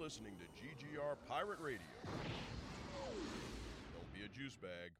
[0.00, 1.78] listening to GGR Pirate Radio.
[3.92, 4.92] Don't be a juice bag.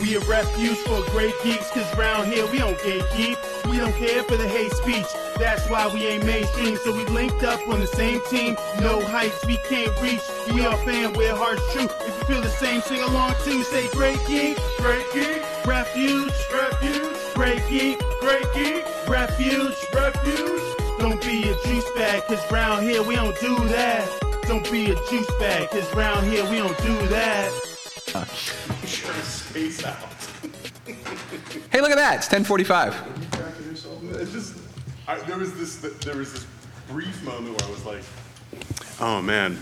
[0.00, 3.70] We a refuge for great geeks, cause round here we don't gatekeep.
[3.70, 5.06] We don't care for the hate speech.
[5.36, 6.76] That's why we ain't mainstream.
[6.78, 8.56] So we linked up on the same team.
[8.80, 10.22] No heights we can't reach.
[10.52, 11.88] We are fan, we're hearts true.
[12.00, 13.62] If you feel the same, sing along too.
[13.62, 20.60] Say great geek, great geek, refuge, refuge, great geek, great geek, refuge, refuge.
[20.98, 24.10] Don't be a juice bag, cause round here we don't do that.
[24.48, 27.48] Don't be a juice bag, cause round here we don't do that.
[29.22, 29.96] Space out.
[31.70, 32.16] Hey, look at that!
[32.16, 32.96] It's 10:45.
[34.20, 34.56] It just,
[35.06, 36.46] I, there was this, there was this
[36.88, 38.02] brief moment where I was like,
[38.98, 39.54] "Oh man,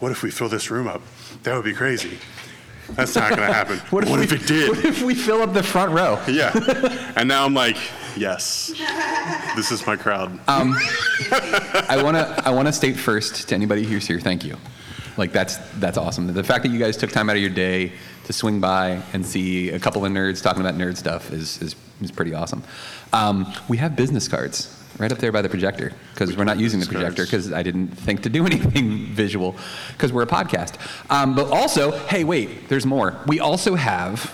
[0.00, 1.02] what if we fill this room up?
[1.42, 2.18] That would be crazy."
[2.90, 3.78] That's not going to happen.
[3.90, 4.68] what if, we, it did?
[4.68, 6.20] What if we fill up the front row?
[6.28, 6.52] yeah.
[7.16, 7.76] And now I'm like,
[8.16, 8.72] yes,
[9.56, 10.30] this is my crowd.
[10.48, 10.76] Um,
[11.88, 14.56] I want to I want to state first to anybody who's here, thank you.
[15.16, 16.26] Like that's that's awesome.
[16.26, 17.92] The fact that you guys took time out of your day
[18.24, 21.74] to swing by and see a couple of nerds talking about nerd stuff is is,
[22.02, 22.62] is pretty awesome.
[23.14, 26.80] Um, we have business cards right up there by the projector because we're not using
[26.80, 29.56] the projector because I didn't think to do anything visual
[29.92, 30.76] because we're a podcast.
[31.10, 33.18] Um, but also, hey, wait, there's more.
[33.26, 34.32] We also have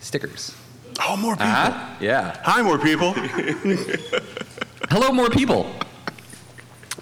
[0.00, 0.54] stickers.
[1.06, 1.46] oh, more people.
[1.48, 2.40] Ah, yeah.
[2.42, 3.12] Hi, more people.
[4.90, 5.70] Hello, more people.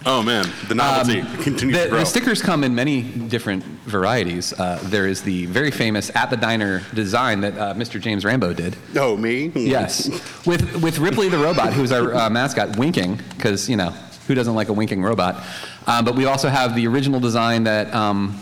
[0.09, 1.99] Oh man, the novelty continues The, to grow.
[1.99, 4.53] the stickers come in many different varieties.
[4.53, 8.01] Uh, there is the very famous at the diner design that uh, Mr.
[8.01, 8.77] James Rambo did.
[8.97, 9.49] oh, me?
[9.57, 10.09] Yes,
[10.47, 13.91] with with Ripley the robot, who's our uh, mascot, winking because you know
[14.29, 15.43] who doesn't like a winking robot.
[15.89, 17.93] Um, but we also have the original design that.
[17.93, 18.39] Um,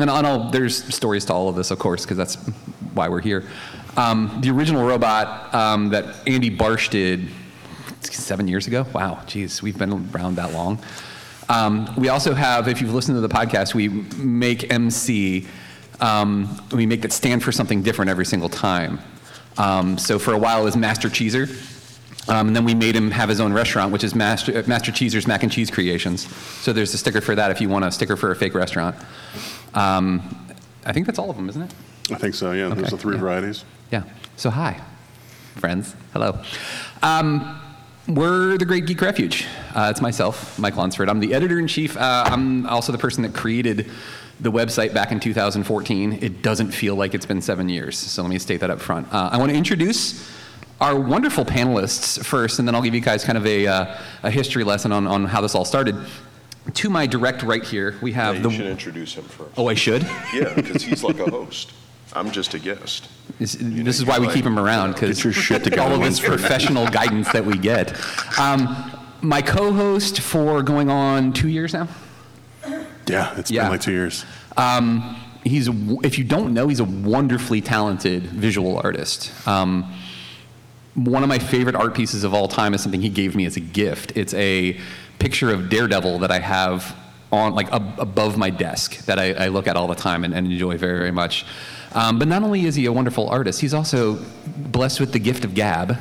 [0.00, 2.36] and on all, there's stories to all of this, of course, because that's
[2.94, 3.44] why we're here.
[3.96, 7.28] Um, the original robot um, that Andy Barsh did
[8.00, 8.86] seven years ago.
[8.94, 10.78] Wow, geez, we've been around that long.
[11.48, 15.46] Um, we also have, if you've listened to the podcast, we make MC,
[16.00, 19.00] um, we make that stand for something different every single time.
[19.58, 21.48] Um, so for a while it was Master Cheeser.
[22.28, 24.92] Um, and then we made him have his own restaurant, which is Master, uh, Master
[24.92, 26.32] Cheeser's Mac and Cheese Creations.
[26.62, 28.94] So there's a sticker for that if you want a sticker for a fake restaurant.
[29.74, 30.22] Um,
[30.86, 31.74] I think that's all of them, isn't it?
[32.12, 32.52] I think so.
[32.52, 33.20] Yeah, Okay, are three yeah.
[33.20, 33.64] varieties.
[33.90, 34.04] Yeah.
[34.36, 34.80] So hi,
[35.56, 35.94] friends.
[36.12, 36.40] Hello.
[37.02, 37.60] Um,
[38.08, 39.46] we're the Great Geek Refuge.
[39.74, 41.08] Uh, it's myself, Mike Lunsford.
[41.08, 41.96] I'm the editor in chief.
[41.96, 43.90] Uh, I'm also the person that created
[44.40, 46.18] the website back in 2014.
[46.20, 49.12] It doesn't feel like it's been seven years, so let me state that up front.
[49.12, 50.28] Uh, I want to introduce
[50.80, 54.30] our wonderful panelists first, and then I'll give you guys kind of a, uh, a
[54.30, 55.96] history lesson on, on how this all started.
[56.74, 58.50] To my direct right here, we Yeah, have you the.
[58.50, 59.50] should introduce him first.
[59.56, 60.02] Oh, I should.
[60.34, 61.72] Yeah, because he's like a host.
[62.14, 63.08] I'm just a guest.
[63.38, 66.02] This, this is why we keep him around because Get your shit together, all of
[66.02, 67.94] this professional guidance that we get.
[68.38, 68.92] Um,
[69.22, 71.88] my co-host for going on two years now.
[73.06, 73.62] Yeah, it's Yeah.
[73.62, 74.24] been like two years.
[74.56, 79.30] Um, he's a w- if you don't know, he's a wonderfully talented visual artist.
[79.48, 79.92] Um,
[80.94, 83.56] one of my favorite art pieces of all time is something he gave me as
[83.56, 84.12] a gift.
[84.16, 84.78] It's a
[85.18, 86.94] picture of Daredevil that I have
[87.32, 90.34] on like ab- above my desk that I, I look at all the time and,
[90.34, 91.46] and enjoy very very much.
[91.94, 94.18] Um, but not only is he a wonderful artist, he's also
[94.56, 95.98] blessed with the gift of gab.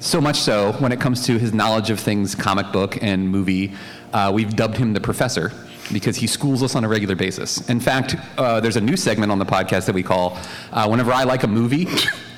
[0.00, 3.72] So much so, when it comes to his knowledge of things, comic book and movie,
[4.12, 5.52] uh, we've dubbed him the professor
[5.92, 7.68] because he schools us on a regular basis.
[7.68, 10.38] In fact, uh, there's a new segment on the podcast that we call
[10.72, 11.86] uh, Whenever I Like a Movie,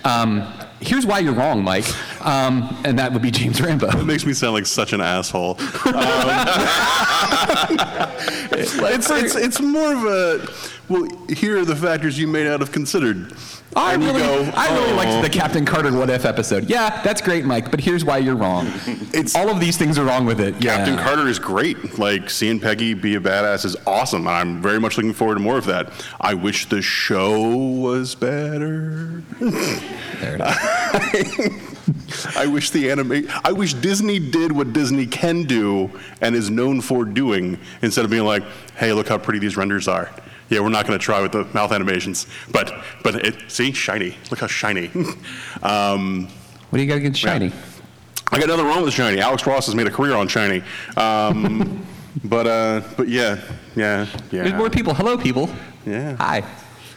[0.04, 0.42] um,
[0.80, 1.86] Here's Why You're Wrong, Mike.
[2.26, 3.88] Um, and that would be James Rambo.
[3.88, 5.56] It makes me sound like such an asshole.
[8.52, 10.48] it's, it's, it's more of a,
[10.92, 13.32] well, here are the factors you may not have considered.
[13.74, 16.68] I And really, go, I really "Oh." liked the Captain Carter What If episode.
[16.68, 18.66] Yeah, that's great, Mike, but here's why you're wrong.
[19.14, 20.60] It's- All of these things are wrong with it.
[20.60, 21.02] Captain yeah.
[21.04, 21.98] Carter is great.
[21.98, 24.26] Like seeing Peggy be a badass is awesome.
[24.26, 25.90] and I'm very much looking forward to more of that.
[26.20, 29.22] I wish the show was better.
[29.40, 32.26] There it is.
[32.36, 33.26] I wish the anime.
[33.44, 35.90] I wish Disney did what Disney can do
[36.20, 38.42] and is known for doing, instead of being like,
[38.76, 40.10] "Hey, look how pretty these renders are."
[40.52, 44.18] Yeah, we're not going to try with the mouth animations, but but it, see, shiny.
[44.30, 44.88] Look how shiny.
[45.62, 46.28] um,
[46.68, 47.50] What do you got against Shiny?
[48.30, 49.18] I got nothing wrong with shiny.
[49.18, 50.62] Alex Ross has made a career on shiny.
[50.98, 51.86] Um,
[52.24, 53.40] but uh, but yeah,
[53.74, 54.42] yeah, yeah.
[54.42, 54.92] There's more people.
[54.92, 55.48] Hello, people.
[55.86, 56.16] Yeah.
[56.16, 56.44] Hi.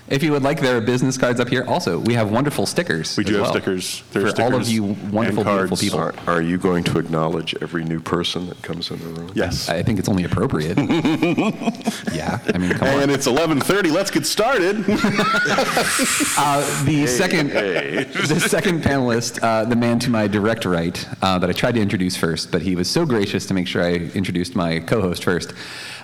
[0.07, 1.66] If you would like, there are business cards up here.
[1.68, 3.18] Also, we have wonderful stickers.
[3.18, 4.04] We do as have well stickers.
[4.12, 6.00] There are for all of stickers you and wonderful, beautiful people.
[6.00, 9.31] Are, are you going to acknowledge every new person that comes in the room?
[9.34, 9.68] Yes.
[9.68, 10.78] I think it's only appropriate.
[12.13, 13.02] yeah, I mean, come on.
[13.02, 13.92] And it's 11:30.
[13.92, 14.86] Let's get started.
[16.38, 21.50] Uh, the second, the second panelist, uh, the man to my direct right, uh, that
[21.50, 24.56] I tried to introduce first, but he was so gracious to make sure I introduced
[24.56, 25.54] my co-host first.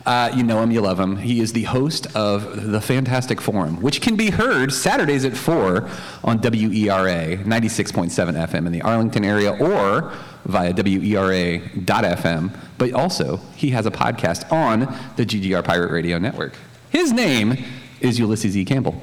[0.05, 1.17] Uh, you know him, you love him.
[1.17, 5.87] He is the host of the Fantastic Forum, which can be heard Saturdays at four
[6.23, 10.11] on WERA 96.7 FM in the Arlington area, or
[10.45, 12.57] via WERA.FM.
[12.79, 14.79] But also, he has a podcast on
[15.17, 16.53] the GGR Pirate Radio Network.
[16.89, 17.63] His name
[17.99, 18.65] is Ulysses E.
[18.65, 18.99] Campbell.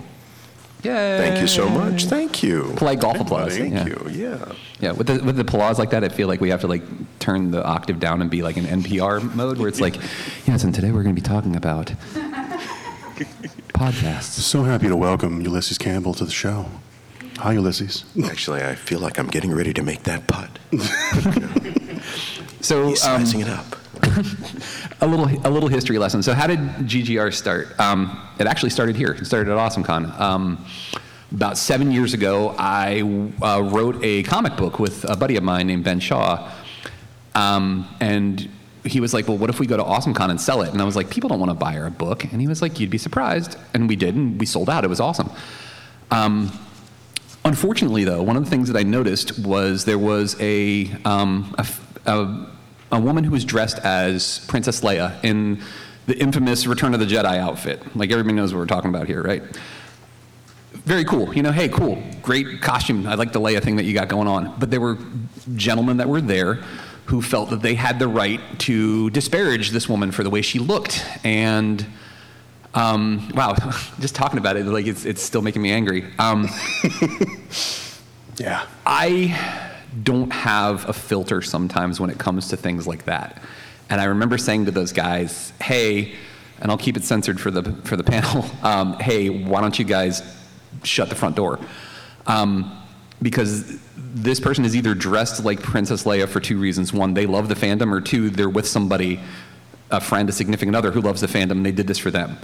[0.83, 1.19] Yay!
[1.19, 2.05] Thank you so much.
[2.05, 2.73] Thank you.
[2.77, 3.57] Polite golf applause.
[3.57, 3.87] Thank yeah.
[3.87, 4.09] you.
[4.11, 4.53] Yeah.
[4.81, 6.83] Yeah, with the with the applause like that, I feel like we have to like
[7.19, 9.97] turn the octave down and be like in NPR mode, where it's like,
[10.47, 11.87] yes, and today we're going to be talking about
[13.75, 14.39] podcasts.
[14.41, 16.67] so happy to welcome Ulysses Campbell to the show.
[17.39, 18.05] Hi, Ulysses.
[18.25, 20.51] Actually, I feel like I'm getting ready to make that putt.
[22.61, 23.77] So He's um, sizing it up.
[25.01, 26.23] a little a little history lesson.
[26.23, 27.79] So how did GGR start?
[27.79, 29.13] Um, it actually started here.
[29.13, 30.19] It started at AwesomeCon.
[30.19, 30.65] Um,
[31.33, 33.01] about seven years ago, I
[33.43, 36.51] uh, wrote a comic book with a buddy of mine named Ben Shaw,
[37.35, 38.49] um, and
[38.85, 40.85] he was like, "Well, what if we go to AwesomeCon and sell it?" And I
[40.85, 42.99] was like, "People don't want to buy our book," and he was like, "You'd be
[42.99, 44.85] surprised," and we did, and we sold out.
[44.85, 45.31] It was awesome.
[46.11, 46.51] Um,
[47.45, 51.67] Unfortunately, though, one of the things that I noticed was there was a, um, a,
[52.05, 52.47] a-
[52.91, 55.63] a woman who was dressed as Princess Leia in
[56.07, 57.83] the infamous Return of the Jedi outfit.
[57.97, 59.43] Like everybody knows what we're talking about here, right?
[60.73, 61.35] Very cool.
[61.35, 63.07] You know, hey, cool, great costume.
[63.07, 64.59] I like the Leia thing that you got going on.
[64.59, 64.99] But there were
[65.55, 66.55] gentlemen that were there
[67.07, 70.59] who felt that they had the right to disparage this woman for the way she
[70.59, 71.05] looked.
[71.25, 71.85] And
[72.75, 73.55] um, wow,
[74.01, 76.07] just talking about it, like it's, it's still making me angry.
[76.19, 76.49] Um,
[78.39, 78.67] Yeah.
[78.87, 79.68] I
[80.03, 83.43] don't have a filter sometimes when it comes to things like that.
[83.91, 86.15] And I remember saying to those guys, hey,
[86.61, 89.85] and I'll keep it censored for the, for the panel, um, hey, why don't you
[89.85, 90.23] guys
[90.83, 91.59] shut the front door?
[92.27, 92.75] Um,
[93.23, 96.93] because this person is either dressed like Princess Leia for two reasons.
[96.93, 99.21] One, they love the fandom, or two, they're with somebody,
[99.91, 102.37] a friend, a significant other who loves the fandom, and they did this for them.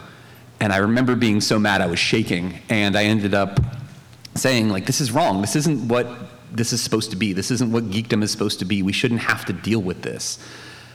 [0.60, 3.60] And I remember being so mad I was shaking, and I ended up
[4.36, 6.08] saying like this is wrong this isn't what
[6.54, 7.32] this is supposed to be.
[7.32, 8.82] This isn't what geekdom is supposed to be.
[8.82, 10.38] We shouldn't have to deal with this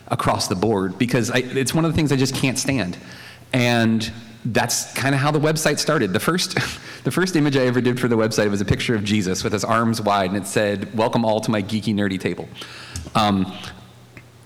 [0.08, 2.98] across the board because I, it's one of the things i just can't stand.
[3.54, 4.12] And
[4.46, 6.14] that's kind of how the website started.
[6.14, 6.56] The first
[7.04, 9.54] the first image i ever did for the website was a picture of jesus with
[9.54, 12.48] his arms wide and it said welcome all to my geeky nerdy table.
[13.16, 13.54] Um,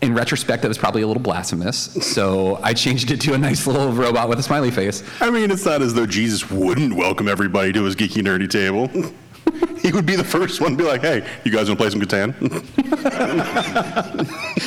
[0.02, 3.66] in retrospect, that was probably a little blasphemous, so I changed it to a nice
[3.66, 5.02] little robot with a smiley face.
[5.22, 8.90] I mean, it's not as though Jesus wouldn't welcome everybody to his geeky nerdy table.
[9.82, 11.90] he would be the first one to be like, "Hey, you guys want to play
[11.90, 12.34] some Catan?"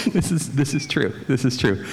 [0.12, 1.12] this is this is true.
[1.26, 1.84] This is true.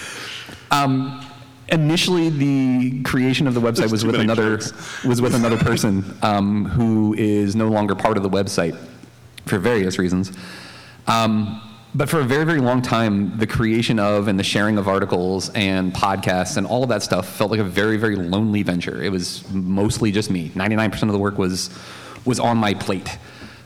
[0.71, 1.25] Um,
[1.69, 5.03] initially, the creation of the website There's was with another jokes.
[5.05, 8.77] was with another person um, who is no longer part of the website
[9.45, 10.31] for various reasons.
[11.07, 11.61] Um,
[11.95, 15.49] but for a very very long time, the creation of and the sharing of articles
[15.49, 19.01] and podcasts and all of that stuff felt like a very very lonely venture.
[19.01, 20.51] It was mostly just me.
[20.55, 21.69] Ninety nine percent of the work was
[22.25, 23.17] was on my plate.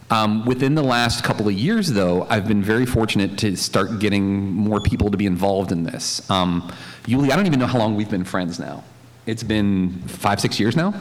[0.10, 4.52] Um, within the last couple of years, though, I've been very fortunate to start getting
[4.54, 6.28] more people to be involved in this.
[6.32, 6.72] Um,
[7.06, 8.84] Yuli, I don't even know how long we've been friends now.
[9.26, 10.94] It's been five, six years now.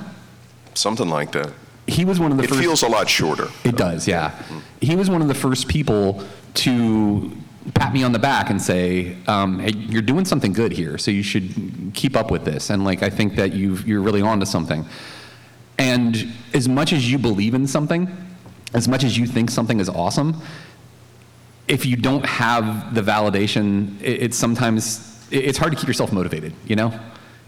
[0.74, 1.52] Something like that.
[1.86, 2.60] He was one of the It first.
[2.60, 3.46] feels a lot shorter.
[3.62, 4.32] It does, yeah.
[4.80, 7.30] He was one of the first people to
[7.74, 11.12] pat me on the back and say, um, "Hey, you're doing something good here, so
[11.12, 14.46] you should keep up with this." And like, I think that you've, you're really onto
[14.46, 14.84] something.
[15.78, 18.08] And as much as you believe in something,
[18.74, 20.40] as much as you think something is awesome,
[21.68, 26.12] if you don't have the validation, it, it's sometimes it- it's hard to keep yourself
[26.12, 26.52] motivated.
[26.66, 26.98] You know,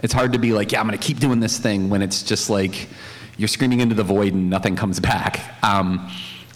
[0.01, 2.23] it's hard to be like, yeah, I'm going to keep doing this thing when it's
[2.23, 2.89] just like
[3.37, 5.41] you're screaming into the void and nothing comes back.
[5.63, 6.11] Um,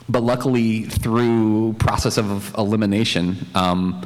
[0.09, 4.05] but luckily, through process of elimination, um,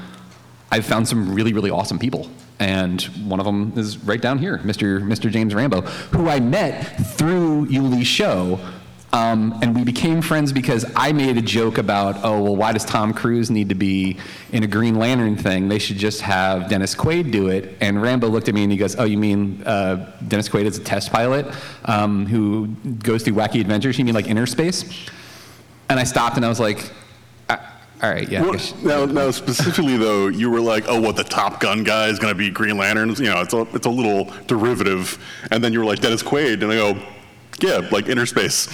[0.70, 2.28] I've found some really, really awesome people.
[2.58, 5.02] And one of them is right down here, Mr.
[5.02, 5.30] Mr.
[5.30, 6.82] James Rambo, who I met
[7.16, 8.58] through Yuli's show.
[9.12, 12.84] Um, and we became friends because I made a joke about, oh, well, why does
[12.84, 14.18] Tom Cruise need to be
[14.52, 15.68] in a Green Lantern thing?
[15.68, 17.76] They should just have Dennis Quaid do it.
[17.80, 20.76] And Rambo looked at me and he goes, oh, you mean uh, Dennis Quaid is
[20.76, 21.46] a test pilot
[21.86, 22.68] um, who
[23.02, 23.98] goes through wacky adventures?
[23.98, 24.84] You mean like inner space?
[25.88, 26.92] And I stopped and I was like, "Uh,
[28.02, 28.42] all right, yeah.
[28.42, 32.18] Well, now, now, specifically though, you were like, "Oh, what the Top Gun guy is
[32.18, 35.18] going to be Green Lantern?" You know, it's a it's a little derivative.
[35.50, 36.98] And then you were like, "Dennis Quaid," and I go,
[37.60, 38.68] Yeah, like inner space.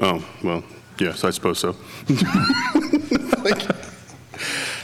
[0.00, 0.64] Oh, well,
[0.98, 1.76] yes, I suppose so.
[3.44, 3.62] like,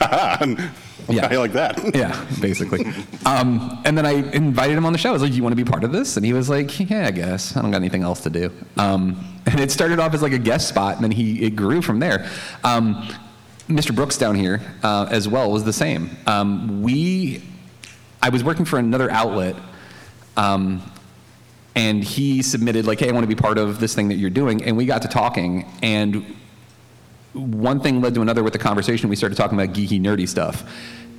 [1.09, 1.27] Yeah.
[1.29, 1.95] I like that.
[1.95, 2.87] Yeah, basically.
[3.27, 5.09] Um, and then I invited him on the show.
[5.09, 6.79] I was like, "Do "You want to be part of this?" And he was like,
[6.89, 7.57] "Yeah, I guess.
[7.57, 10.39] I don't got anything else to do." Um, and it started off as like a
[10.39, 12.31] guest spot, and then he it grew from there.
[12.63, 13.09] Um,
[13.71, 13.95] Mr.
[13.95, 16.17] Brooks down here uh, as well was the same.
[16.27, 17.43] Um, we,
[18.21, 19.57] I was working for another outlet.
[20.37, 20.83] Um,
[21.75, 24.31] and he submitted like, "Hey, I want to be part of this thing that you're
[24.31, 26.37] doing." And we got to talking, and
[27.33, 29.09] one thing led to another with the conversation.
[29.09, 30.69] We started talking about geeky, nerdy stuff,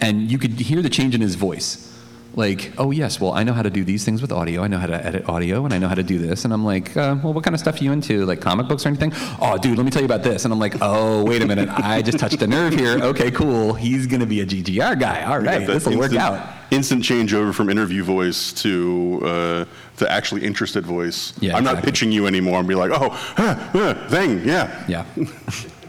[0.01, 1.87] and you could hear the change in his voice.
[2.33, 4.63] Like, oh yes, well I know how to do these things with audio.
[4.63, 6.45] I know how to edit audio, and I know how to do this.
[6.45, 8.25] And I'm like, uh, well, what kind of stuff are you into?
[8.25, 9.11] Like comic books or anything?
[9.41, 10.45] Oh, dude, let me tell you about this.
[10.45, 12.99] And I'm like, oh, wait a minute, I just touched a nerve here.
[13.01, 13.73] Okay, cool.
[13.73, 15.23] He's gonna be a GGR guy.
[15.23, 16.47] All right, this will work out.
[16.71, 19.65] Instant changeover from interview voice to uh,
[19.97, 21.33] the actually interested voice.
[21.41, 24.85] Yeah, I'm not pitching you anymore and be like, oh, huh, huh, thing, yeah.
[24.87, 25.05] Yeah.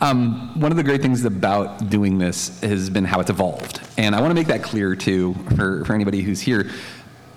[0.00, 3.80] um, one of the great things about doing this has been how it's evolved.
[3.98, 6.70] And I want to make that clear, too, for, for anybody who's here.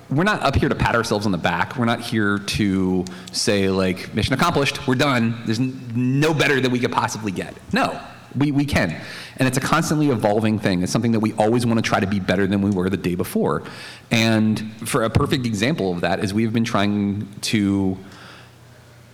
[0.09, 1.75] We're not up here to pat ourselves on the back.
[1.75, 5.41] We're not here to say, like, mission accomplished, we're done.
[5.45, 7.53] There's no better that we could possibly get.
[7.73, 7.99] No,
[8.37, 8.95] we, we can.
[9.37, 10.83] And it's a constantly evolving thing.
[10.83, 12.97] It's something that we always want to try to be better than we were the
[12.97, 13.63] day before.
[14.11, 17.97] And for a perfect example of that is we've been trying to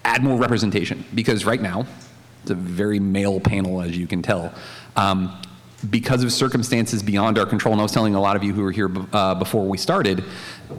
[0.03, 1.86] add more representation because right now
[2.50, 4.53] a very male panel as you can tell.
[4.96, 5.39] Um,
[5.89, 8.62] because of circumstances beyond our control and i was telling a lot of you who
[8.62, 10.22] were here uh, before we started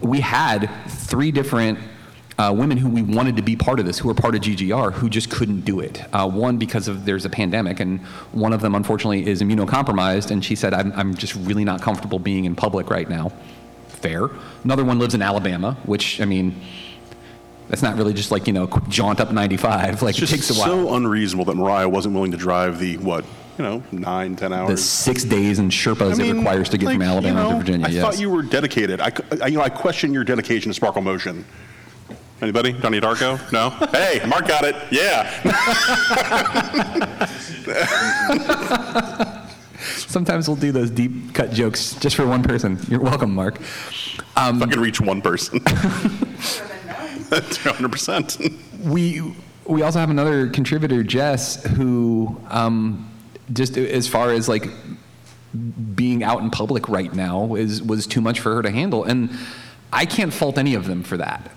[0.03, 1.79] we had three different
[2.41, 4.93] uh, women who we wanted to be part of this who were part of ggr
[4.93, 6.03] who just couldn't do it.
[6.12, 8.00] Uh, one because of there's a pandemic and
[8.33, 12.19] one of them unfortunately is immunocompromised and she said I'm, I'm just really not comfortable
[12.19, 13.31] being in public right now.
[13.89, 14.31] Fair.
[14.65, 16.59] Another one lives in alabama which i mean
[17.71, 20.03] that's not really just like, you know, quick jaunt up 95.
[20.03, 20.67] Like, it Just takes a while.
[20.67, 23.25] so unreasonable that Mariah wasn't willing to drive the, what,
[23.59, 24.71] you know, nine, ten hours.
[24.71, 27.57] the six days and Sherpas it requires to get like, from you Alabama know, to
[27.59, 27.87] Virginia.
[27.87, 28.03] I yes.
[28.03, 29.00] thought you were dedicated.
[29.00, 31.45] I, I- you know, I question your dedication to Sparkle Motion.
[32.43, 32.73] Anybody?
[32.73, 33.39] Donnie Darko?
[33.53, 33.71] No?
[33.93, 34.75] hey, Mark got it.
[34.91, 35.29] Yeah.
[39.79, 42.79] Sometimes we'll do those deep cut jokes just for one person.
[42.89, 43.61] You're welcome, Mark.
[44.37, 45.61] Um, I can reach one person.
[47.39, 48.85] 200%.
[48.85, 49.23] we
[49.67, 53.09] we also have another contributor, Jess, who um,
[53.53, 54.69] just as far as like
[55.95, 59.31] being out in public right now is was too much for her to handle, and
[59.93, 61.53] I can't fault any of them for that.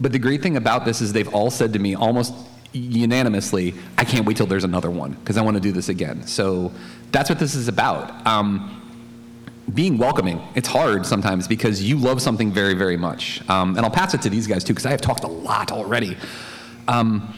[0.00, 2.34] But the great thing about this is they've all said to me almost
[2.72, 6.26] unanimously, "I can't wait till there's another one because I want to do this again."
[6.26, 6.72] So
[7.12, 8.26] that's what this is about.
[8.26, 8.81] Um,
[9.72, 10.40] being welcoming.
[10.54, 13.48] It's hard sometimes because you love something very, very much.
[13.48, 15.70] Um, and I'll pass it to these guys too because I have talked a lot
[15.70, 16.16] already.
[16.88, 17.34] Um,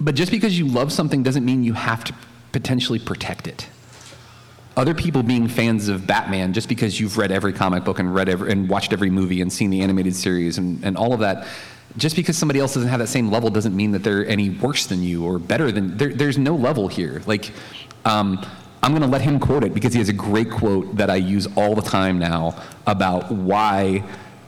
[0.00, 2.14] but just because you love something doesn't mean you have to
[2.52, 3.68] potentially protect it.
[4.76, 8.28] Other people being fans of Batman just because you've read every comic book and read
[8.28, 11.48] every, and watched every movie and seen the animated series and, and all of that,
[11.96, 14.86] just because somebody else doesn't have that same level doesn't mean that they're any worse
[14.86, 15.96] than you or better than.
[15.96, 17.22] There, there's no level here.
[17.26, 17.50] Like,
[18.04, 18.46] um,
[18.82, 21.16] I'm going to let him quote it because he has a great quote that I
[21.16, 24.04] use all the time now about why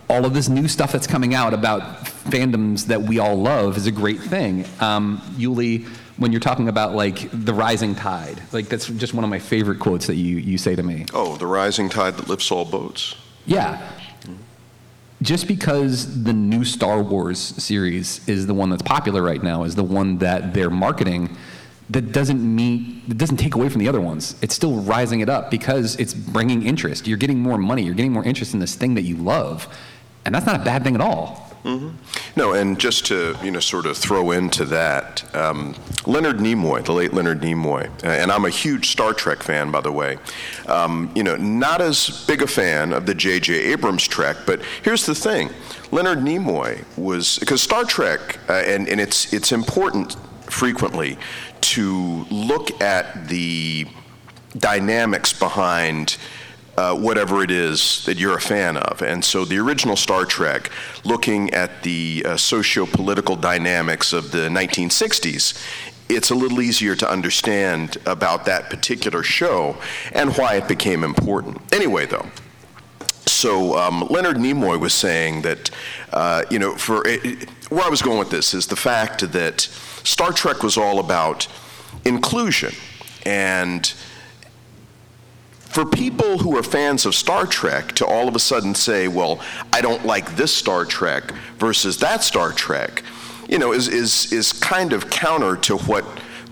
[0.09, 3.87] all of this new stuff that's coming out about fandoms that we all love is
[3.87, 4.65] a great thing.
[4.81, 9.31] Um, Yuli, when you're talking about like the rising tide, like that's just one of
[9.31, 11.07] my favorite quotes that you, you say to me.
[11.15, 13.15] Oh, the rising tide that lifts all boats.
[13.47, 13.91] Yeah.
[15.23, 19.75] Just because the new Star Wars series is the one that's popular right now, is
[19.75, 21.37] the one that they're marketing,
[21.91, 24.37] that doesn't mean, it doesn't take away from the other ones.
[24.43, 27.07] It's still rising it up because it's bringing interest.
[27.07, 27.83] You're getting more money.
[27.83, 29.67] You're getting more interest in this thing that you love.
[30.25, 31.51] And that's not a bad thing at all.
[32.37, 35.75] No, and just to you know, sort of throw into that, um,
[36.07, 39.83] Leonard Nimoy, the late Leonard Nimoy, uh, and I'm a huge Star Trek fan, by
[39.83, 40.17] the way.
[40.69, 43.73] Um, you know, not as big a fan of the J.J.
[43.73, 45.51] Abrams Trek, but here's the thing:
[45.91, 50.17] Leonard Nimoy was because Star Trek, uh, and and it's it's important
[50.51, 51.19] frequently
[51.63, 53.87] to look at the
[54.57, 56.17] dynamics behind
[56.77, 59.03] uh, whatever it is that you're a fan of.
[59.03, 60.71] And so the original Star Trek,
[61.05, 65.61] looking at the uh, socio political dynamics of the 1960s,
[66.09, 69.77] it's a little easier to understand about that particular show
[70.13, 71.61] and why it became important.
[71.73, 72.27] Anyway, though,
[73.27, 75.71] so um, Leonard Nimoy was saying that,
[76.13, 79.69] uh, you know, for it, where I was going with this is the fact that
[80.05, 81.47] Star Trek was all about
[82.05, 82.75] inclusion
[83.25, 83.93] and
[85.71, 89.41] for people who are fans of Star Trek to all of a sudden say, well,
[89.73, 93.05] I don't like this Star Trek versus that Star Trek,
[93.49, 96.05] you know, is, is, is kind of counter to what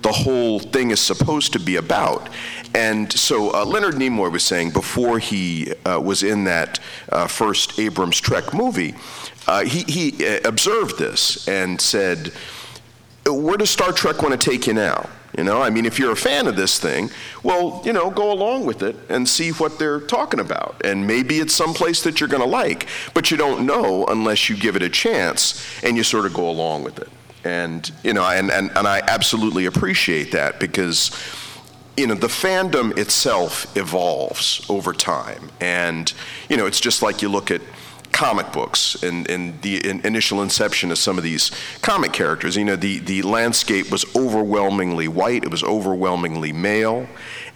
[0.02, 2.28] the whole thing is supposed to be about.
[2.76, 6.78] And so uh, Leonard Nimoy was saying before he uh, was in that
[7.10, 8.94] uh, first Abrams Trek movie,
[9.48, 12.32] uh, he, he uh, observed this and said,
[13.34, 15.08] Where does Star Trek want to take you now?
[15.36, 17.10] You know, I mean, if you're a fan of this thing,
[17.42, 20.80] well, you know, go along with it and see what they're talking about.
[20.84, 24.56] And maybe it's someplace that you're going to like, but you don't know unless you
[24.56, 27.08] give it a chance and you sort of go along with it.
[27.44, 31.12] And, you know, and, and, and I absolutely appreciate that because,
[31.96, 35.50] you know, the fandom itself evolves over time.
[35.60, 36.12] And,
[36.48, 37.60] you know, it's just like you look at
[38.18, 42.56] comic books and, and the in initial inception of some of these comic characters.
[42.56, 47.06] You know, the, the landscape was overwhelmingly white, it was overwhelmingly male.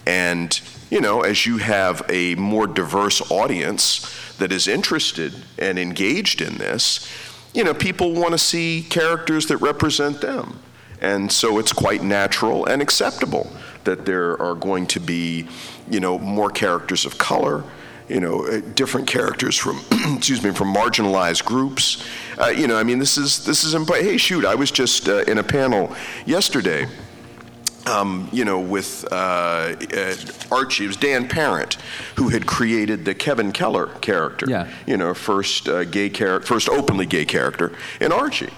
[0.07, 6.41] And, you know, as you have a more diverse audience that is interested and engaged
[6.41, 7.11] in this,
[7.53, 10.61] you know, people want to see characters that represent them.
[11.01, 13.51] And so it's quite natural and acceptable
[13.83, 15.49] that there are going to be,
[15.91, 17.65] you know, more characters of color,
[18.09, 19.81] you know, uh, different characters from,
[20.17, 22.05] excuse me, from marginalized groups.
[22.39, 23.75] Uh, you know, I mean, this is this is.
[23.75, 25.95] Imp- hey, shoot, I was just uh, in a panel
[26.27, 26.87] yesterday.
[27.85, 30.15] Um, you know, with uh, uh,
[30.53, 31.79] Archie, it was Dan Parent
[32.15, 34.47] who had created the Kevin Keller character.
[34.49, 34.69] Yeah.
[34.87, 38.51] You know, first uh, gay character, first openly gay character in Archie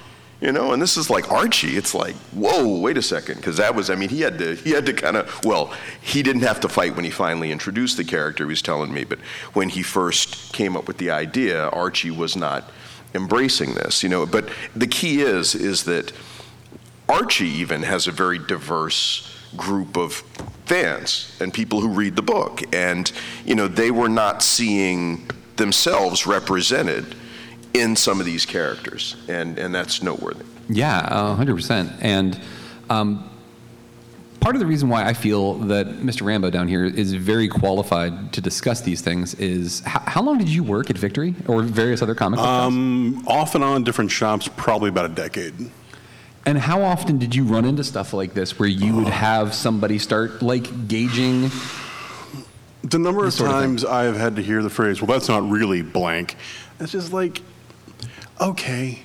[0.45, 1.77] you know and this is like archie.
[1.77, 4.71] It's like whoa wait a second because that was i mean he had to he
[4.71, 8.05] had to kind of well he didn't have to fight when he finally introduced the
[8.05, 9.19] character he was telling me but
[9.55, 12.71] when he first came up with the idea archie was not
[13.15, 14.27] embracing this you know.
[14.27, 16.13] But the key is is that
[17.09, 20.15] archie even has a very diverse group of
[20.67, 22.63] fans and people who read the book.
[22.75, 23.11] And
[23.45, 27.15] you know they were not seeing themselves represented
[27.75, 30.45] in some of these characters, and, and that's noteworthy.
[30.69, 31.93] Yeah, uh, 100%.
[32.01, 32.41] And
[32.89, 33.29] um,
[34.41, 36.25] part of the reason why I feel that Mr.
[36.25, 40.49] Rambo down here is very qualified to discuss these things is how, how long did
[40.49, 44.49] you work at Victory or various other comic book um, Off and on different shops,
[44.57, 45.55] probably about a decade.
[46.47, 49.99] And how often did you run into stuff like this where you would have somebody
[49.99, 51.51] start like gauging?
[52.83, 55.81] The number of times of I've had to hear the phrase, well, that's not really
[55.81, 56.37] blank.
[56.79, 57.41] It's just like,
[58.41, 59.03] okay,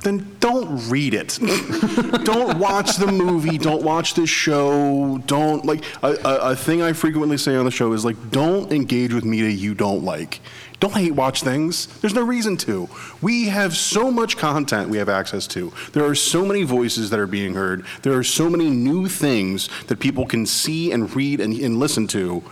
[0.00, 1.38] then don't read it.
[2.24, 3.58] don't watch the movie.
[3.58, 5.18] Don't watch this show.
[5.26, 8.72] Don't like a, a, a, thing I frequently say on the show is like, don't
[8.72, 10.40] engage with media you don't like.
[10.80, 11.86] Don't hate watch things.
[12.00, 12.88] There's no reason to.
[13.20, 15.72] We have so much content we have access to.
[15.92, 17.84] There are so many voices that are being heard.
[18.02, 22.08] There are so many new things that people can see and read and, and listen
[22.08, 22.42] to.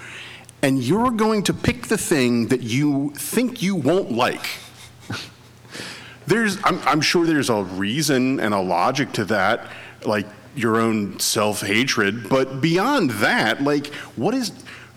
[0.62, 4.47] And you're going to pick the thing that you think you won't like
[6.26, 9.66] there's, I'm, I'm sure there's a reason and a logic to that,
[10.04, 12.28] like your own self hatred.
[12.28, 14.52] But beyond that, like, what is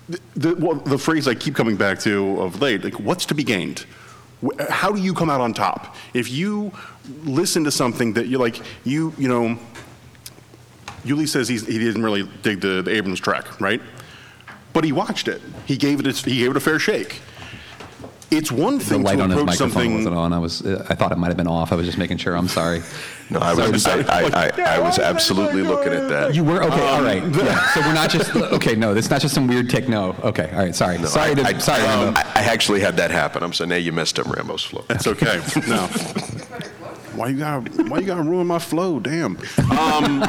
[0.09, 2.83] the, the, well, the phrase I keep coming back to of late?
[2.83, 3.86] Like, what's to be gained?
[4.69, 5.95] How do you come out on top?
[6.13, 6.71] If you
[7.23, 9.57] listen to something that you like, you, you know,
[11.05, 13.81] Yuli says he didn't really dig the, the Abrams Trek right?
[14.73, 15.41] But he watched it.
[15.65, 16.17] He gave it.
[16.17, 17.21] He gave it a fair shake
[18.31, 19.95] it's one thing the light to on his approach microphone something.
[19.95, 20.33] wasn't on.
[20.33, 21.71] I was, I thought it might have been off.
[21.71, 22.36] I was just making sure.
[22.36, 22.81] I'm sorry.
[23.29, 26.36] No, I was, I, I, I, I was absolutely looking at that.
[26.36, 26.88] You were okay.
[26.88, 27.23] all right.
[27.23, 27.67] Yeah.
[27.69, 28.75] So we're not just okay.
[28.75, 29.88] No, it's not just some weird tech.
[29.88, 30.13] No.
[30.23, 30.51] Okay.
[30.51, 30.75] All right.
[30.75, 30.97] Sorry.
[30.99, 31.33] No, sorry.
[31.36, 31.81] To, I, sorry.
[31.81, 33.41] I, I, I actually had that happen.
[33.41, 34.83] I'm saying, hey, you messed up Rambo's flow.
[34.88, 35.41] That's okay.
[35.67, 35.88] No.
[37.15, 38.99] Why you gotta Why you gotta ruin my flow?
[38.99, 39.38] Damn.
[39.71, 40.19] Um,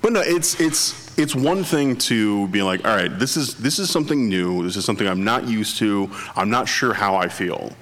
[0.00, 3.78] but no, it's it's it's one thing to be like, all right, this is this
[3.78, 4.62] is something new.
[4.62, 6.10] This is something I'm not used to.
[6.34, 7.72] I'm not sure how I feel.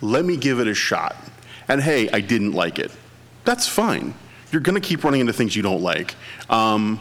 [0.00, 1.16] Let me give it a shot.
[1.68, 2.92] And hey, I didn't like it.
[3.44, 4.14] That's fine.
[4.52, 6.14] You're gonna keep running into things you don't like.
[6.48, 7.00] Um,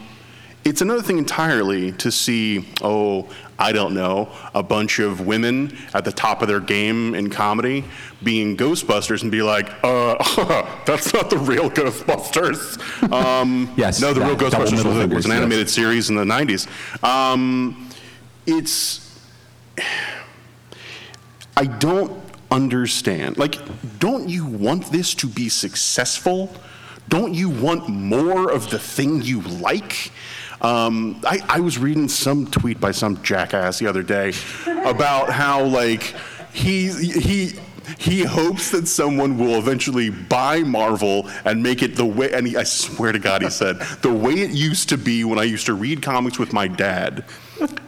[0.63, 6.03] it's another thing entirely to see, oh, I don't know, a bunch of women at
[6.03, 7.85] the top of their game in comedy
[8.21, 10.15] being Ghostbusters and be like, uh,
[10.85, 12.81] that's not the real Ghostbusters.
[13.15, 14.01] Um, yes.
[14.01, 15.37] No, the that real Ghostbusters was, fingers, was, an yes.
[15.39, 16.67] animated series in the 90s.
[17.03, 17.89] Um,
[18.45, 19.19] it's.
[21.55, 23.37] I don't understand.
[23.37, 23.57] Like,
[23.99, 26.53] don't you want this to be successful?
[27.09, 30.11] Don't you want more of the thing you like?
[30.65, 34.33] Um, I, I was reading some tweet by some jackass the other day
[34.83, 36.15] about how, like,
[36.53, 37.51] he, he,
[37.99, 42.31] he hopes that someone will eventually buy Marvel and make it the way.
[42.33, 45.37] And he, I swear to God, he said the way it used to be when
[45.37, 47.25] I used to read comics with my dad.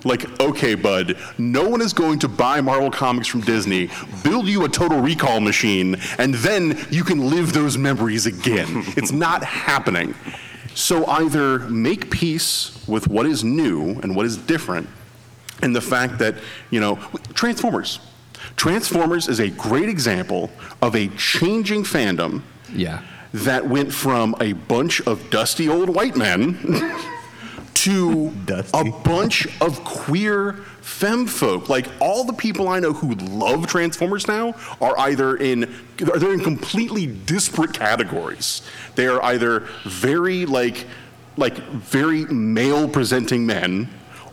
[0.03, 3.89] Like, okay, bud, no one is going to buy Marvel comics from Disney,
[4.23, 8.83] build you a total recall machine, and then you can live those memories again.
[8.95, 10.13] it's not happening.
[10.77, 14.87] So either make peace with what is new and what is different,
[15.63, 16.35] and the fact that,
[16.69, 16.97] you know,
[17.33, 17.99] Transformers.
[18.57, 20.51] Transformers is a great example
[20.83, 23.01] of a changing fandom Yeah.
[23.33, 26.59] that went from a bunch of dusty old white men
[27.83, 28.33] to
[28.73, 31.69] a bunch of queer femme folk.
[31.69, 36.39] Like all the people I know who love Transformers now are either in they're in
[36.39, 38.63] completely disparate categories.
[38.95, 40.87] They are either very like
[41.37, 43.89] like very male presenting men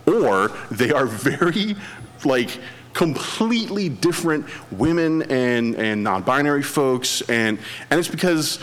[0.07, 1.75] or they are very
[2.23, 2.49] like
[2.93, 7.59] completely different women and and non-binary folks and
[7.91, 8.59] and it's because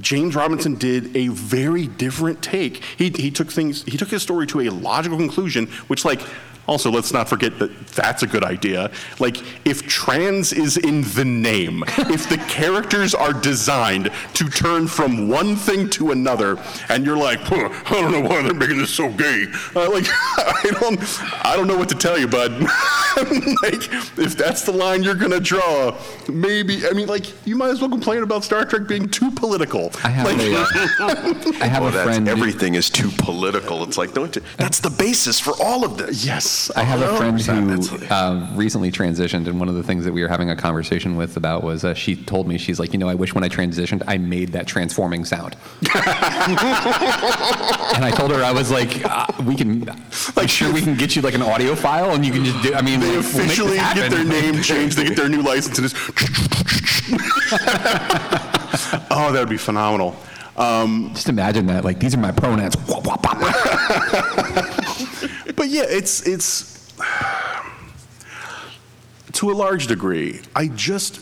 [0.00, 2.82] James Robinson did a very different take.
[2.96, 6.20] He, he took things, he took his story to a logical conclusion, which, like,
[6.66, 8.90] also let's not forget that that's a good idea.
[9.18, 15.28] Like, if trans is in the name, if the characters are designed to turn from
[15.28, 18.90] one thing to another, and you're like, huh, I don't know why they're making this
[18.90, 19.46] so gay.
[19.76, 21.00] Uh, like, I don't,
[21.44, 22.52] I don't know what to tell you, bud.
[22.62, 23.82] like,
[24.18, 25.96] if that's the line you're gonna draw,
[26.28, 26.86] maybe.
[26.86, 29.92] I mean, like, you might as well complain about Star Trek being too political.
[30.02, 32.28] I have Like- a, uh, have Well, a friend.
[32.28, 33.82] everything is too political.
[33.84, 36.24] It's like, don't you, that's the basis for all of this.
[36.24, 36.53] Yes.
[36.76, 40.22] I have a friend who uh, recently transitioned, and one of the things that we
[40.22, 43.08] were having a conversation with about was uh, she told me she's like, you know,
[43.08, 45.56] I wish when I transitioned I made that transforming sound.
[45.82, 45.90] and
[48.04, 49.84] I told her I was like, uh, we can,
[50.36, 52.74] like, sure, we can get you like an audio file, and you can just do.
[52.74, 54.96] I mean, They like, we'll officially get their name changed.
[54.96, 55.78] They get their new license.
[55.78, 55.94] And it's
[59.10, 60.16] oh, that would be phenomenal.
[60.56, 61.84] Um, Just imagine that.
[61.84, 62.76] Like, these are my pronouns.
[65.56, 66.92] but yeah, it's it's
[69.32, 70.40] to a large degree.
[70.54, 71.20] I just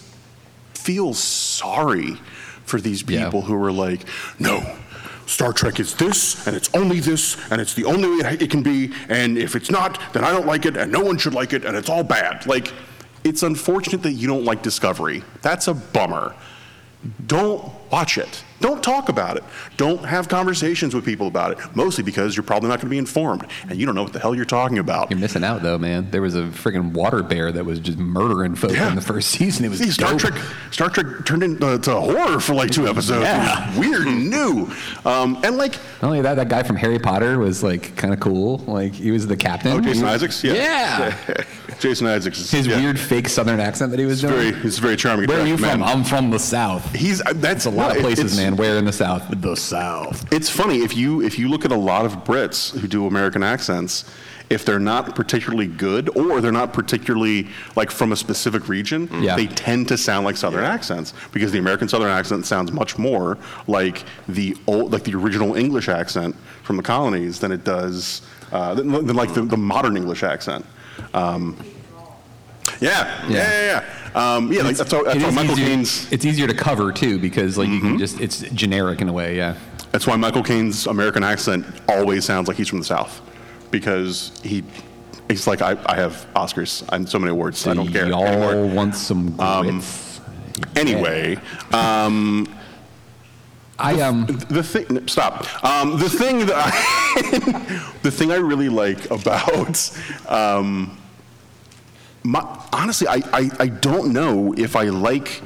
[0.75, 2.17] feel sorry
[2.65, 3.25] for these Yeah.
[3.25, 4.03] people who are like,
[4.39, 4.77] no.
[5.27, 8.63] Star Trek is this, and it's only this, and it's the only way it can
[8.63, 11.53] be, and if it's not, then I don't like it, and no one should like
[11.55, 12.45] it, and it's all bad.
[12.47, 12.73] Like,
[13.25, 15.23] it's unfortunate that you don't like Discovery.
[15.41, 16.35] That's a bummer.
[17.29, 18.43] Don't watch it.
[18.63, 19.45] Don't talk about it.
[19.77, 22.99] Don't have conversations with people about it, mostly because you're probably not going to be
[22.99, 25.11] informed, and you don't know what the hell you're talking about.
[25.11, 26.11] You're missing out, though, man.
[26.11, 28.89] There was a friggin' water bear that was just murdering folks Yeah.
[28.89, 29.65] in the first season.
[29.67, 30.21] It was See, Star dope.
[30.21, 30.35] Trek,
[30.71, 33.25] Star Trek turned into to horror for like two episodes.
[33.25, 33.79] Yeah.
[33.79, 34.71] Weird and new.
[35.05, 38.21] Um, and like, Not only that, that guy from Harry Potter was like kind of
[38.21, 38.59] cool.
[38.59, 39.73] Like he was the captain.
[39.73, 40.43] oh, Jason Isaacs?
[40.45, 40.55] Yeah.
[40.55, 41.45] Yeah.
[41.81, 44.63] Jason Isaacs is His yeah, weird fake Southern accent that he was Very, doing.
[44.63, 45.27] he's a very charming.
[45.29, 45.79] Where are you man.
[45.79, 45.83] from?
[45.83, 46.95] I'm from the South.
[46.95, 48.57] He's uh, that's It's a lot no, of places, man.
[48.57, 49.25] Where in the South?
[49.41, 50.33] The South.
[50.33, 53.43] It's funny if you if you look at a lot of Brits who do American
[53.43, 54.05] accents,
[54.51, 59.35] if they're not particularly good or they're not particularly like from a specific region, Yeah.
[59.37, 63.39] they tend to sound like Southern accents because the American Southern accent sounds much more
[63.67, 68.75] like the old like the original English accent from the colonies than it does uh,
[68.75, 70.65] than, than like the, the modern English accent.
[71.15, 71.57] Um,
[72.81, 73.83] yeah, yeah, yeah,
[74.15, 74.35] yeah.
[74.37, 76.13] Um, yeah like, that's why, that's why Michael easier, Caine's.
[76.13, 77.89] it's easier to cover too because like you Mm-hmm.
[77.89, 79.37] can just it's generic in a way.
[79.37, 79.57] Yeah.
[79.91, 83.21] That's why Michael Caine's American accent always sounds like he's from the South,
[83.71, 84.65] because he,
[85.29, 88.75] he's like, I, I have Oscars and so many awards, I don't care Y'all anymore.
[88.75, 90.21] want some grits?
[90.77, 91.37] Anyway,
[91.73, 92.47] um,
[93.79, 94.27] I um.
[94.27, 95.65] the thing, stop.
[95.65, 100.99] Um, the thing that I, the thing I really like about, um,
[102.23, 102.41] my,
[102.73, 105.43] honestly, I, I, I don't know if I like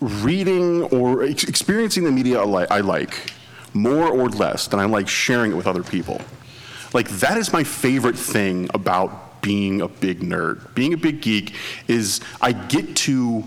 [0.00, 3.32] reading or ex- experiencing the media I like
[3.72, 6.20] more or less than I like sharing it with other people.
[6.92, 10.74] Like that is my favorite thing about being a big nerd.
[10.74, 11.54] Being a big geek
[11.88, 13.44] is I get to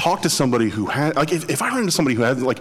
[0.00, 2.60] talk to somebody who has like if, if I run into somebody who hasn't like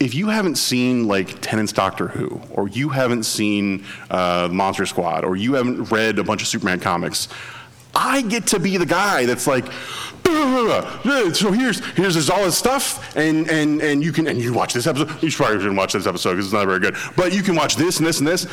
[0.00, 5.24] if you haven't seen like Tennant's Doctor Who, or you haven't seen uh, Monster Squad,
[5.24, 7.28] or you haven't read a bunch of Superman comics,
[7.94, 9.70] I get to be the guy that's like,
[10.24, 14.88] so here's here's all this stuff, and and and you can and you watch this
[14.88, 15.22] episode.
[15.22, 17.54] You should probably shouldn't watch this episode because it's not very good, but you can
[17.54, 18.48] watch this and this and this.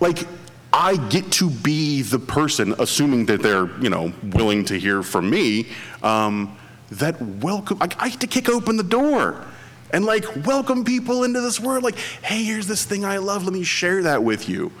[0.00, 0.26] Like,
[0.72, 5.30] I get to be the person, assuming that they're you know willing to hear from
[5.30, 5.68] me.
[6.02, 6.56] Um,
[6.98, 9.44] that welcome, I, I get to kick open the door
[9.90, 11.82] and like welcome people into this world.
[11.84, 13.44] Like, hey, here's this thing I love.
[13.44, 14.72] Let me share that with you.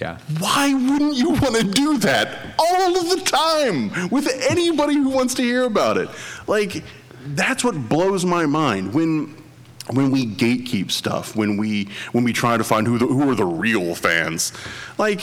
[0.00, 0.18] Yeah.
[0.40, 5.34] Why wouldn't you want to do that all of the time with anybody who wants
[5.34, 6.08] to hear about it?
[6.46, 6.82] Like,
[7.28, 9.36] that's what blows my mind when
[9.90, 13.34] when we gatekeep stuff, when we when we try to find who the, who are
[13.34, 14.52] the real fans.
[14.98, 15.20] Like,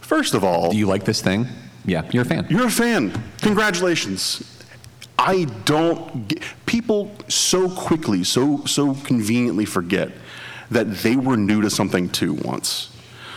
[0.00, 1.46] first of all, Do you like this thing?
[1.84, 2.46] Yeah, you're a fan.
[2.48, 3.12] you're a fan.
[3.42, 4.53] Congratulations.
[5.18, 10.10] I don't get, people so quickly, so so conveniently forget
[10.70, 12.90] that they were new to something too once.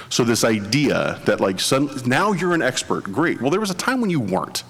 [0.10, 3.42] So this idea that like sudden, now you're an expert, great.
[3.42, 4.64] Well, there was a time when you weren't.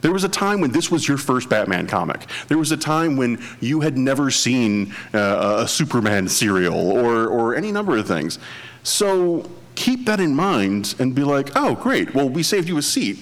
[0.00, 2.26] There was a time when this was your first Batman comic.
[2.48, 7.54] There was a time when you had never seen uh, a Superman serial or or
[7.54, 8.38] any number of things.
[8.82, 12.14] So keep that in mind and be like, oh, great.
[12.14, 13.18] Well, we saved you a seat.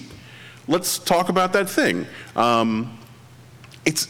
[0.67, 2.05] Let's talk about that thing.
[2.35, 2.98] Um,
[3.85, 4.07] it's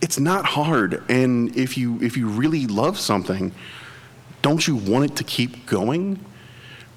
[0.00, 3.52] it's not hard, and if you if you really love something,
[4.42, 6.24] don't you want it to keep going?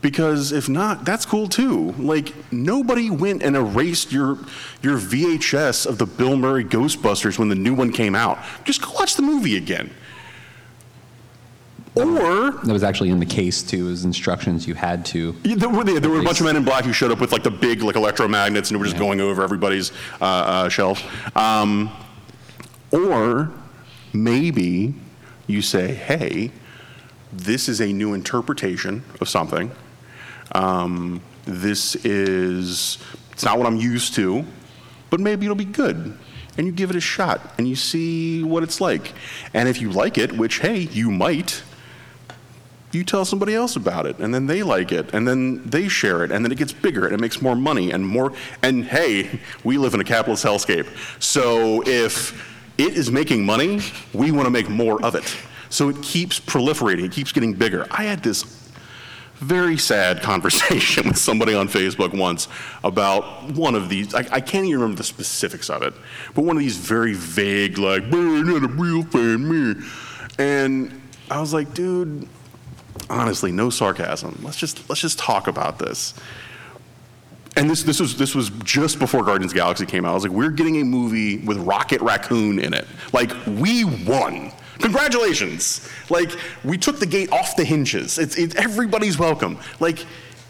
[0.02, 1.91] Because if not, that's cool too.
[1.93, 4.38] Like nobody went and erased your
[4.82, 8.39] your VHS of the Bill Murray Ghostbusters when the new one came out.
[8.65, 9.91] Just go watch the movie again.
[11.94, 13.90] Or That was actually in the case too.
[13.90, 15.36] As instructions, you had to.
[15.44, 17.34] yeah, there were, there were a bunch of men in black who showed up with
[17.34, 21.04] like the big like electromagnets and were just going over everybody's uh, uh, shelf.
[21.36, 21.92] Um,
[22.92, 23.52] or
[24.14, 24.94] maybe
[25.48, 26.52] you say, hey,
[27.34, 29.72] this is a new interpretation of something.
[30.54, 32.98] Um, this is,
[33.32, 34.46] it's not what I'm used to,
[35.10, 36.18] but maybe it'll be good.
[36.58, 39.14] And you give it a shot and you see what it's like.
[39.54, 41.64] And if you like it, which, hey, you might,
[42.94, 46.24] you tell somebody else about it and then they like it and then they share
[46.24, 49.40] it and then it gets bigger and it makes more money and more and hey
[49.64, 50.88] we live in a capitalist hellscape
[51.22, 53.80] so if it is making money
[54.14, 55.36] we want to make more of it
[55.70, 58.62] so it keeps proliferating it keeps getting bigger i had this
[59.42, 62.48] very sad conversation with somebody on Facebook once
[62.84, 64.14] about one of these.
[64.14, 65.96] I, I can't even remember the specifics of it,
[66.36, 69.84] but one of these very vague, like, "Man, not a real fan, me."
[70.38, 72.28] And I was like, dude,
[73.10, 74.40] honestly, no sarcasm.
[74.44, 76.14] Let's just let's just talk about this.
[77.58, 80.12] And this this was this was just before Guardians Galaxy came out.
[80.12, 82.88] I was like, we're getting a movie with Rocket Raccoon in it.
[83.14, 84.52] Like, we won.
[84.80, 85.88] Congratulations!
[86.10, 86.32] Like,
[86.64, 88.18] we took the gate off the hinges.
[88.18, 89.60] It's it, everybody's welcome.
[89.80, 90.06] Like,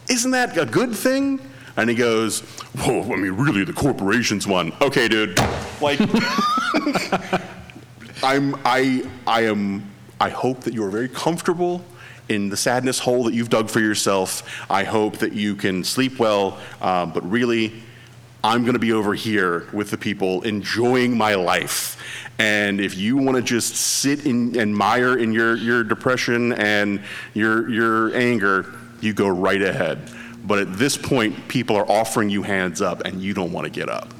[0.09, 1.41] isn't that a good thing?
[1.77, 2.41] And he goes,
[2.79, 4.71] Whoa, I mean, really, the corporations won.
[4.81, 5.37] Okay, dude.
[5.81, 5.99] Like,
[8.23, 11.83] I'm, I, I am, I hope that you are very comfortable
[12.31, 14.65] in the sadness hole that you've dug for yourself.
[14.69, 17.73] I hope that you can sleep well, um, but really,
[18.43, 22.01] I'm going to be over here with the people enjoying my life.
[22.39, 27.01] And if you want to just sit in, and mire in your, your depression and
[27.35, 30.09] your, your anger, you go right ahead.
[30.43, 33.69] But at this point, people are offering you hands up and you don't want to
[33.69, 34.11] get up.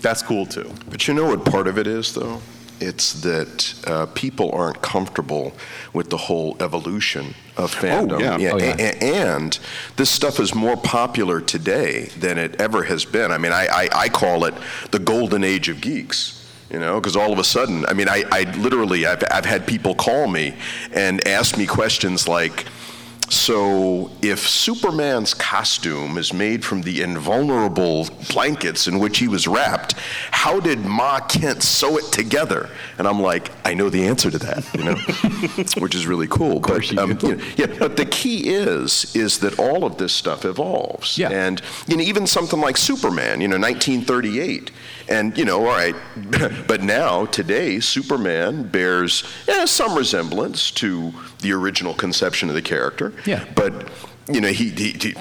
[0.00, 0.70] That's cool too.
[0.88, 2.40] But you know what part of it is, though?
[2.80, 5.52] It's that uh, people aren't comfortable
[5.92, 8.20] with the whole evolution of fandom.
[8.20, 8.50] yeah.
[8.52, 8.76] Oh, yeah.
[8.78, 9.58] a- a- and
[9.96, 13.32] this stuff is more popular today than it ever has been.
[13.32, 14.54] I mean, I, I, I call it
[14.90, 16.34] the golden age of geeks.
[16.70, 19.66] You know, because all of a sudden, I mean, I, I literally, I've, I've had
[19.66, 20.54] people call me
[20.92, 22.66] and ask me questions like,
[23.30, 29.94] so, if Superman's costume is made from the invulnerable blankets in which he was wrapped,
[30.30, 32.70] how did Ma Kent sew it together?
[32.96, 34.94] And I'm like, I know the answer to that, you know,
[35.80, 36.60] which is really cool.
[36.60, 40.44] but um, you know, yeah, but the key is is that all of this stuff
[40.44, 41.18] evolves.
[41.18, 41.30] Yeah.
[41.30, 44.70] And you know, even something like Superman, you know, 1938.
[45.08, 45.96] And you know, all right,
[46.66, 53.12] but now today, Superman bears yeah, some resemblance to the original conception of the character.
[53.24, 53.44] Yeah.
[53.54, 53.88] But
[54.30, 55.14] you know, he, he, he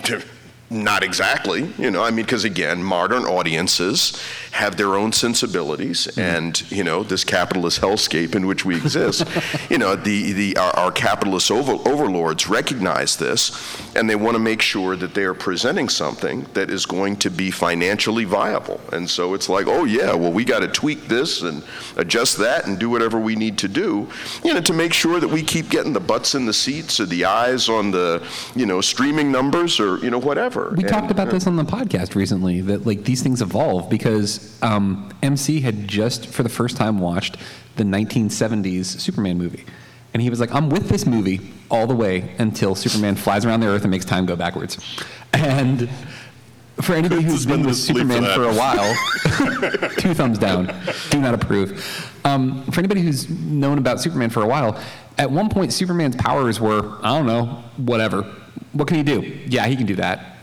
[0.70, 1.72] not exactly.
[1.78, 6.20] You know, I mean, because again, modern audiences have their own sensibilities, Mm-hmm.
[6.20, 9.26] and you know, this capitalist hellscape in which we exist.
[9.70, 13.52] you know, the the our, our capitalist over, overlords recognize this,
[13.96, 17.30] and they want to make sure that they are presenting something that is going to
[17.30, 18.80] be financially viable.
[18.92, 21.64] And so it's like, oh yeah, well we got to tweak this and
[21.98, 24.08] adjust that and do whatever we need to do,
[24.44, 27.06] you know, to make sure that we keep getting the butts in the seats or
[27.06, 28.22] the eyes on the,
[28.56, 30.57] you know, streaming numbers or you know whatever.
[30.66, 33.90] We And, talked about uh, this on the podcast recently that like these things evolve
[33.90, 37.38] because um, MC had just for the first time watched
[37.76, 39.66] the 1970s Superman movie,
[40.14, 43.60] and he was like, "I'm with this movie all the way until Superman flies around
[43.60, 44.78] the Earth and makes time go backwards."
[45.34, 45.90] And
[46.82, 50.74] for anybody who's been with disbelief for Superman for a while, two thumbs down,
[51.10, 52.12] do not approve.
[52.24, 54.80] Um, for anybody who's known about Superman for a while,
[55.18, 58.24] at one point Superman's powers were I don't know whatever
[58.74, 59.22] What can he do?
[59.48, 60.37] Yeah, he can do that.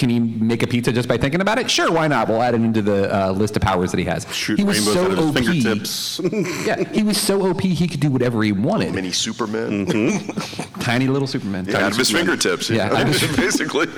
[0.00, 1.70] Can he make a pizza just by thinking about it?
[1.70, 2.26] Sure, why not?
[2.26, 4.26] We'll add it into the uh, list of powers that he has.
[4.34, 5.34] Shoot he was rainbows so out of his OP.
[5.34, 6.20] fingertips.
[6.66, 8.94] Yeah, he was so OP he could do whatever he wanted.
[8.94, 9.84] Mini Superman.
[10.80, 11.66] Tiny little Superman.
[11.66, 12.70] Yeah, out of his fingertips.
[12.70, 13.88] Yeah, his- basically.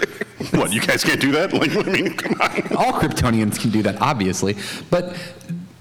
[0.59, 1.53] what, you guys can't do that?
[1.53, 2.77] Like, I mean, come on.
[2.77, 4.57] All Kryptonians can do that, obviously.
[4.91, 5.17] But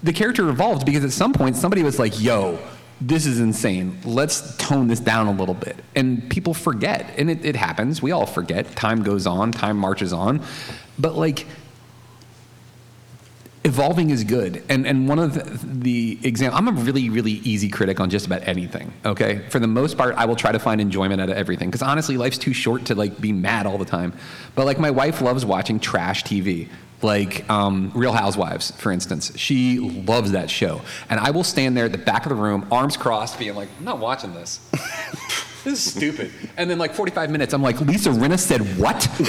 [0.04, 2.60] the character evolved because at some point somebody was like, yo,
[3.08, 3.98] this is insane.
[4.04, 5.76] Let's tone this down a little bit.
[5.94, 7.14] And people forget.
[7.18, 8.00] And it, it happens.
[8.00, 8.76] We all forget.
[8.76, 10.40] Time goes on, time marches on.
[10.98, 11.46] But like,
[13.64, 14.62] evolving is good.
[14.68, 18.26] And and one of the, the exam i'm a really really easy critic on just
[18.26, 19.42] about anything okay?
[19.50, 21.68] For the most part i will try to find enjoyment out of everything.
[21.68, 24.12] Because honestly life's too short to like be mad all the time.
[24.54, 26.68] But like my wife loves watching trash tv
[27.02, 29.36] like um, real housewives for instance.
[29.36, 30.82] She loves that show.
[31.08, 33.68] And i will stand there at the back of the room arms crossed being like
[33.78, 34.60] i'm not watching this.
[35.64, 36.32] This is stupid.
[36.56, 39.06] And then like 45 minutes, I'm like, Lisa Rinna said what?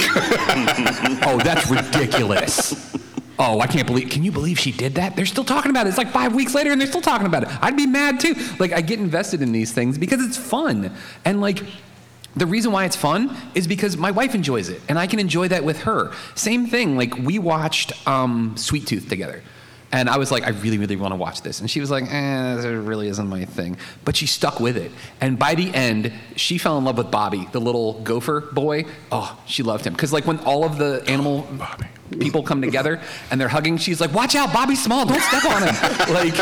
[1.27, 2.95] oh, that's ridiculous.
[3.39, 4.09] Oh, I can't believe.
[4.09, 5.15] Can you believe she did that?
[5.15, 5.89] They're still talking about it.
[5.89, 7.49] It's like five weeks later, and they're still talking about it.
[7.63, 8.35] I'd be mad too.
[8.59, 11.63] Like I get invested in these things because it's fun, and like.
[12.35, 15.49] The reason why it's fun is because my wife enjoys it, and I can enjoy
[15.49, 16.11] that with her.
[16.33, 19.43] Same thing, like we watched um, Sweet Tooth together.
[19.93, 21.61] And I was like, I really, really want to watch this.
[21.61, 23.77] And she was like, eh, this really isn't my thing.
[24.03, 24.91] But she stuck with it.
[25.21, 28.85] And by the end, she fell in love with Bobby, the little gopher boy.
[29.11, 29.93] Oh, she loved him.
[29.93, 31.47] Because, like, when all of the animal
[32.19, 35.05] people come together and they're hugging, she's like, watch out, Bobby small.
[35.05, 35.75] Don't step on him.
[36.13, 36.35] like,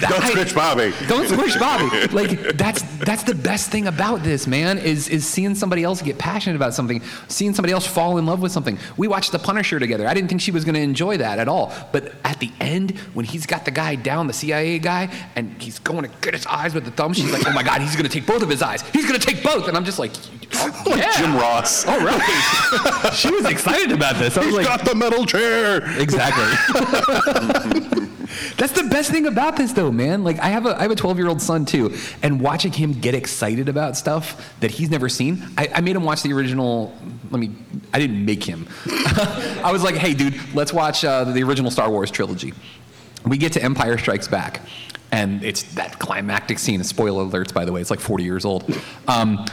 [0.00, 0.92] Don't squish Bobby.
[1.08, 1.86] Don't squish Bobby.
[2.16, 6.18] Like, that's, that's the best thing about this, man, is, is seeing somebody else get
[6.18, 8.78] passionate about something, seeing somebody else fall in love with something.
[8.96, 10.06] We watched The Punisher together.
[10.06, 11.74] I didn't think she was going to enjoy that at all.
[11.92, 15.78] But at the end, when he's got the guy down, the CIA guy, and he's
[15.78, 18.08] going to get his eyes with the thumb, she's like, oh my God, he's going
[18.08, 18.82] to take both of his eyes.
[18.92, 19.68] He's going to take both.
[19.68, 20.12] And I'm just like,
[20.54, 21.12] oh, yeah.
[21.18, 21.86] Jim Ross.
[21.86, 22.22] All right.
[23.14, 24.36] she was excited about this.
[24.36, 25.82] I was He's like, got the metal chair.
[26.00, 26.44] Exactly.
[28.56, 30.24] That's the best thing about this, though, man.
[30.24, 32.92] Like, I have a I have a 12 year old son too, and watching him
[32.92, 35.46] get excited about stuff that he's never seen.
[35.56, 36.94] I, I made him watch the original.
[37.30, 37.52] Let me.
[37.92, 38.66] I didn't make him.
[38.86, 42.52] I was like, hey, dude, let's watch uh, the original Star Wars trilogy.
[43.24, 44.62] We get to Empire Strikes Back,
[45.12, 46.82] and it's that climactic scene.
[46.84, 47.80] Spoiler alerts, by the way.
[47.80, 48.64] It's like 40 years old.
[49.08, 49.44] Um,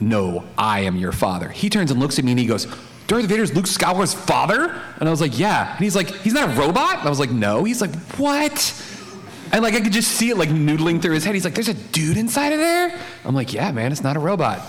[0.00, 1.48] no, I am your father.
[1.48, 2.66] He turns and looks at me and he goes,
[3.06, 4.80] Darth Vader's Luke Skywalker's father?
[4.98, 5.72] And I was like, yeah.
[5.72, 6.98] And he's like, he's not a robot?
[6.98, 7.64] And I was like, no.
[7.64, 8.82] He's like, what?
[9.52, 11.34] And like I could just see it like noodling through his head.
[11.34, 12.98] He's like, there's a dude inside of there?
[13.24, 14.60] I'm like, yeah, man, it's not a robot.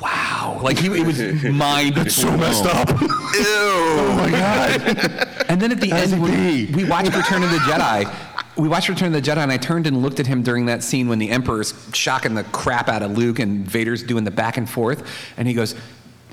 [0.00, 0.60] Wow.
[0.62, 2.90] Like he it was mind so messed up.
[2.90, 3.06] Ew.
[3.38, 5.28] Oh my god!
[5.48, 8.12] and then at the end, we, we watched Return of the Jedi.
[8.56, 10.82] We watched Return of the Jedi, and I turned and looked at him during that
[10.82, 14.56] scene when the Emperor's shocking the crap out of Luke, and Vader's doing the back
[14.56, 15.74] and forth, and he goes,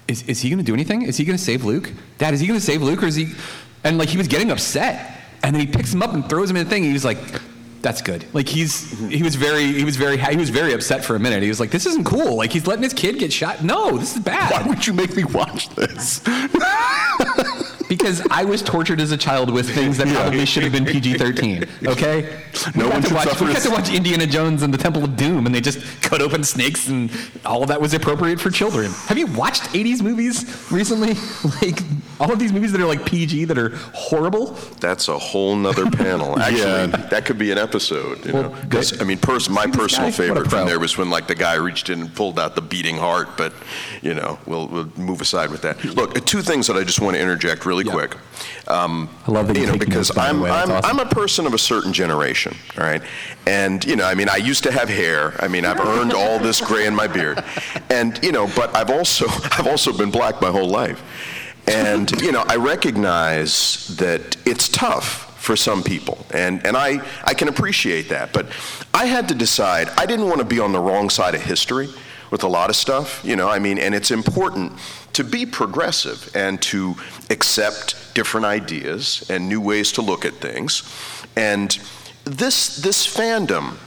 [0.07, 1.03] "Is, is he going to do anything?
[1.03, 1.91] Is he going to save Luke?
[2.17, 3.33] Dad, is he going to save Luke, or is he?"
[3.83, 6.57] And like he was getting upset, and then he picks him up and throws him
[6.57, 6.83] in the thing.
[6.83, 7.17] And he was like.
[7.83, 8.23] That's good.
[8.33, 11.43] Like he's he was very he was very he was very upset for a minute.
[11.43, 12.37] He was like, "This isn't cool.
[12.37, 13.61] Like he's letting his kid get shot.
[13.61, 16.21] No, this is bad." Why would you make me watch this?
[17.97, 21.69] because I was tortured as a child with things that probably should have been PG-13.
[21.93, 22.39] Okay,
[22.75, 23.41] No we one got to should watch.
[23.41, 26.21] We got to watch Indiana Jones and the Temple of Doom, and they just cut
[26.21, 27.11] open snakes, and
[27.45, 28.91] all of that was appropriate for children.
[29.07, 31.15] Have you watched '80s movies recently?
[31.61, 31.79] Like
[32.19, 34.53] all of these movies that are like PG that are horrible.
[34.79, 36.39] That's a whole nother panel.
[36.39, 36.85] Actually, Yeah.
[36.87, 38.25] that could be an episode.
[38.25, 38.49] You Well, know?
[38.69, 39.01] 'Cause, good.
[39.01, 40.11] I mean, pers- my personal guy?
[40.15, 42.97] Favorite from there was when like the guy reached in and pulled out the beating
[42.97, 43.29] heart.
[43.37, 43.53] But
[44.01, 45.83] you know, we'll, we'll move aside with that.
[45.83, 47.91] Look, two things that I just want to interject really Yeah.
[47.93, 48.17] quick.
[48.67, 50.81] Um, I love that you you know because I'm I'm, awesome.
[50.83, 53.01] I'm a person of a certain generation, all right?
[53.47, 55.33] And you know, I mean, I used to have hair.
[55.39, 57.43] I mean, I've earned all this gray in my beard,
[57.89, 59.25] and you know, but I've also
[59.57, 61.01] I've also been black my whole life,
[61.67, 67.33] and you know, I recognize that it's tough for some people, and and I I
[67.33, 68.47] can appreciate that, but
[68.93, 71.89] I had to decide I didn't want to be on the wrong side of history
[72.33, 74.73] with a lot of stuff, you know, I mean, and it's important
[75.13, 76.95] to be progressive and to
[77.29, 80.81] accept different ideas and new ways to look at things.
[81.35, 81.77] And
[82.23, 83.77] this, this fandom,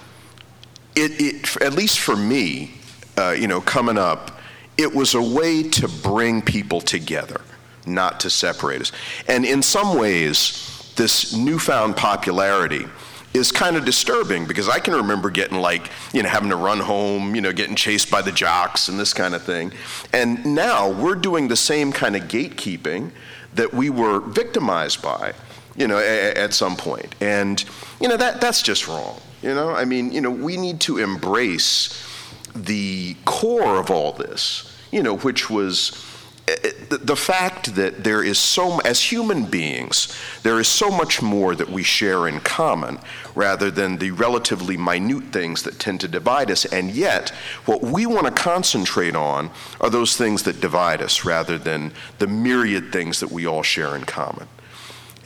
[0.95, 2.75] it, it, at least for me,
[3.19, 4.39] uh, you know, coming up,
[4.79, 7.41] it was a way to bring people together,
[7.87, 8.93] not to separate us.
[9.29, 12.87] And in some ways, this newfound popularity
[13.35, 16.81] is kind of disturbing because I can remember getting like, you know, having to run
[16.81, 19.73] home, you know, getting chased by the jocks and this kind of thing.
[20.13, 23.11] And now we're doing the same kind of gatekeeping
[23.55, 25.35] that we were victimized by,
[25.77, 27.15] you know, a- at some point.
[27.21, 27.63] And,
[28.01, 29.21] you know, that, that's just wrong.
[29.43, 32.03] You know, I mean, you know, we need to embrace
[32.55, 35.91] the core of all this, you know, which was
[36.47, 41.69] the fact that there is so, as human beings, there is so much more that
[41.69, 43.01] we share in common
[43.35, 46.65] rather than the relatively minute things that tend to divide us.
[46.65, 47.31] And yet,
[47.65, 52.29] what we want to concentrate on are those things that divide us rather than the
[52.29, 54.47] myriad things that we all share in common.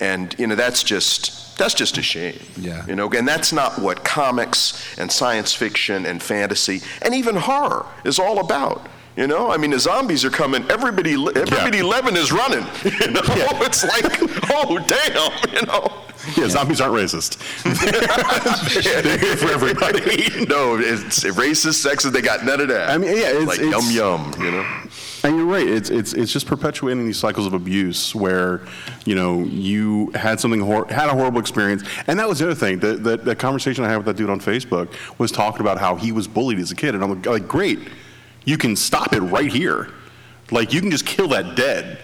[0.00, 2.40] And, you know, that's just, that's just a shame.
[2.56, 2.86] Yeah.
[2.86, 7.84] You know, and that's not what comics and science fiction and fantasy and even horror
[8.04, 8.88] is all about.
[9.16, 10.64] You know, I mean, the zombies are coming.
[10.70, 11.84] Everybody, everybody, Yeah.
[11.84, 12.64] eleven is running.
[12.84, 13.64] You know, Yeah.
[13.66, 15.92] it's like, oh damn, you know.
[16.36, 17.38] Yeah, zombies aren't racist.
[19.02, 20.46] They're here for everybody.
[20.46, 22.12] no, it's racist, sexist.
[22.12, 22.90] They got none of that.
[22.90, 24.42] I mean, yeah, it's- like it's- yum yum.
[24.44, 24.66] You know.
[25.22, 25.66] And you're right.
[25.66, 28.62] It's it's it's just perpetuating these cycles of abuse where,
[29.04, 32.54] you know, you had something hor- had a horrible experience, and that was the other
[32.54, 32.78] thing.
[32.78, 34.88] The, the the conversation I had with that dude on Facebook
[35.18, 37.80] was talking about how he was bullied as a kid, and I'm like, great,
[38.50, 39.88] you can stop it right here,
[40.50, 42.00] like you can just kill that dead,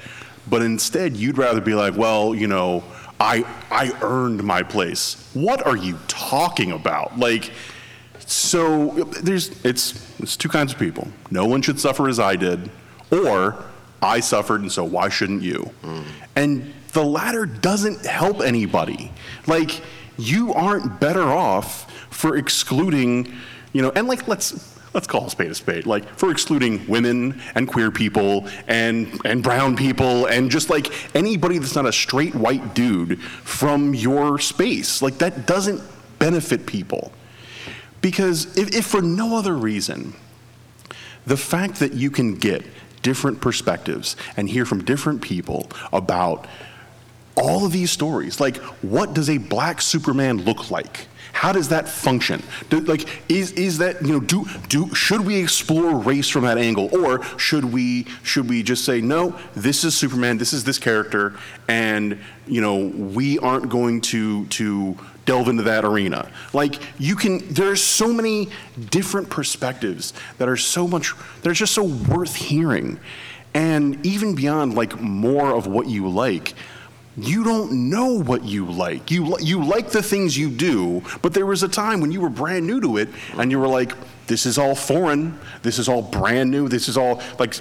[0.48, 2.84] but instead you'd rather be like, well, you know,
[3.18, 5.30] I I earned my place.
[5.34, 7.18] What are you talking about?
[7.18, 7.52] Like.
[8.28, 11.06] So there's it's it's two kinds of people.
[11.30, 12.70] No one should suffer as I did,
[13.12, 13.64] or
[14.02, 15.70] I suffered and so why shouldn't you?
[15.84, 16.04] Mm.
[16.34, 19.12] And the latter doesn't help anybody.
[19.46, 19.80] Like
[20.18, 23.32] you aren't better off for excluding,
[23.72, 25.84] you know, and like let's let's call a spade a spade.
[25.84, 31.58] Like for excluding women and queer people and and brown people and just like anybody
[31.58, 35.02] that's not a straight white dude from your space.
[35.02, 35.82] Like that doesn't
[36.18, 37.12] benefit people.
[38.00, 40.14] Because if, if for no other reason,
[41.26, 42.64] the fact that you can get
[43.02, 46.46] different perspectives and hear from different people about
[47.36, 51.06] all of these stories, like what does a black Superman look like?
[51.32, 52.42] How does that function?
[52.70, 56.56] Do, like, is, is that you know do do should we explore race from that
[56.56, 59.38] angle, or should we should we just say no?
[59.54, 60.38] This is Superman.
[60.38, 61.36] This is this character,
[61.68, 66.30] and you know we aren't going to to delve into that arena.
[66.54, 68.48] Like you can, there are so many
[68.90, 71.12] different perspectives that are so much,
[71.42, 72.98] that are just so worth hearing.
[73.52, 76.54] And even beyond like more of what you like,
[77.16, 79.10] you don't know what you like.
[79.10, 82.28] You, you like the things you do, but there was a time when you were
[82.28, 83.08] brand new to it
[83.38, 83.92] and you were like,
[84.26, 87.54] this is all foreign, this is all brand new, this is all like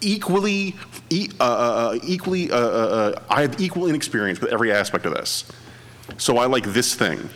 [0.00, 0.76] equally,
[1.08, 5.14] e- uh, uh, equally, uh, uh, uh, I have equal inexperience with every aspect of
[5.14, 5.44] this.
[6.18, 7.30] So I like this thing,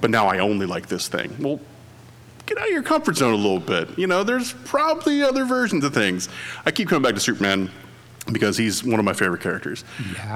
[0.00, 1.34] but now I only like this thing.
[1.40, 1.58] Well,
[2.44, 3.98] get out of your comfort zone a little bit.
[3.98, 6.28] You know, there's probably other versions of things.
[6.66, 7.70] I keep coming back to Superman
[8.32, 9.84] because he's one of my favorite characters.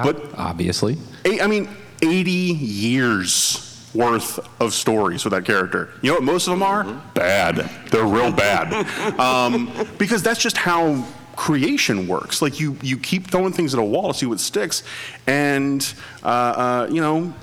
[0.03, 0.97] But obviously.
[1.25, 1.69] eight, I mean,
[2.01, 5.89] 80 years worth of stories with that character.
[6.01, 6.83] You know what most of them are?
[7.13, 7.69] Bad.
[7.91, 8.73] They're real bad.
[9.19, 12.41] um, because that's just how creation works.
[12.41, 14.83] Like you, you keep throwing things at a wall to see what sticks,
[15.27, 17.33] and uh, uh, you know.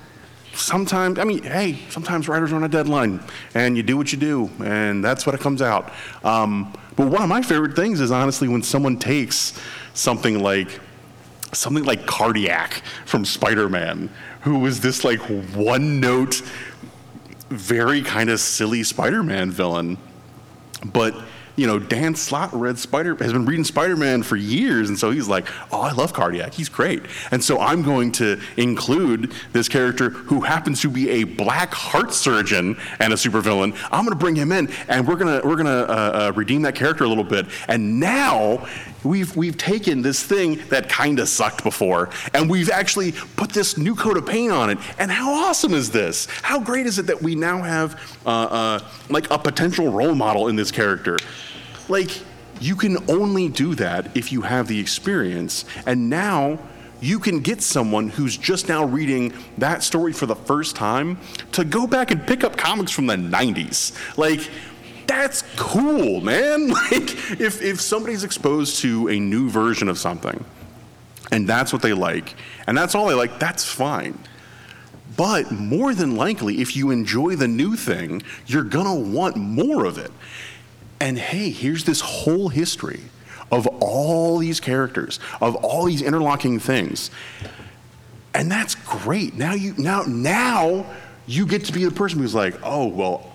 [0.52, 3.20] Sometimes, I mean, hey, sometimes writers are on a deadline,
[3.54, 5.92] and you do what you do, and that's what it comes out.
[6.24, 9.58] Um, but one of my favorite things is honestly when someone takes
[10.00, 10.80] something like
[11.52, 14.08] something like Cardiac from Spider-Man,
[14.42, 16.42] who was this like one-note,
[17.50, 19.98] very kind of silly Spider-Man villain,
[20.84, 21.14] but
[21.56, 25.28] you know, Dan Slott read Spider has been reading Spider-Man for years, and so he's
[25.28, 26.54] like, "Oh, I love Cardiac.
[26.54, 31.24] He's great." And so I'm going to include this character who happens to be a
[31.24, 33.76] black heart surgeon and a supervillain.
[33.92, 36.76] I'm going to bring him in, and we're gonna we're gonna uh, uh, redeem that
[36.76, 37.46] character a little bit.
[37.68, 38.66] And now
[39.04, 43.76] we've we've taken this thing that kind of sucked before, and we've actually put this
[43.76, 44.78] new coat of paint on it.
[44.98, 46.26] And how awesome is this?
[46.42, 50.48] How great is it that we now have uh, uh, like a potential role model
[50.48, 51.16] in this character?
[51.88, 52.10] Like,
[52.60, 55.64] you can only do that if you have the experience.
[55.86, 56.58] And now
[57.00, 61.18] you can get someone who's just now reading that story for the first time
[61.52, 63.96] to go back and pick up comics from the 90s.
[64.18, 64.48] Like,
[65.10, 66.70] that's cool, man.
[66.90, 70.44] Like, if, if somebody's exposed to a new version of something
[71.32, 72.36] and that's what they like,
[72.66, 74.18] and that's all they like, that's fine.
[75.16, 79.98] But more than likely, if you enjoy the new thing, you're gonna want more of
[79.98, 80.12] it.
[81.00, 83.00] And hey, here's this whole history
[83.50, 87.10] of all these characters, of all these interlocking things.
[88.32, 89.34] And that's great.
[89.34, 90.86] Now you now now
[91.26, 93.30] you get to be the person who's like, "Oh, well,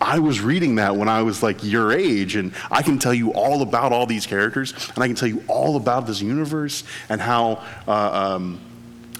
[0.00, 3.32] I was reading that when I was like your age and I can tell you
[3.32, 7.20] all about all these characters and I can tell you all about this universe and
[7.20, 8.60] how uh, um,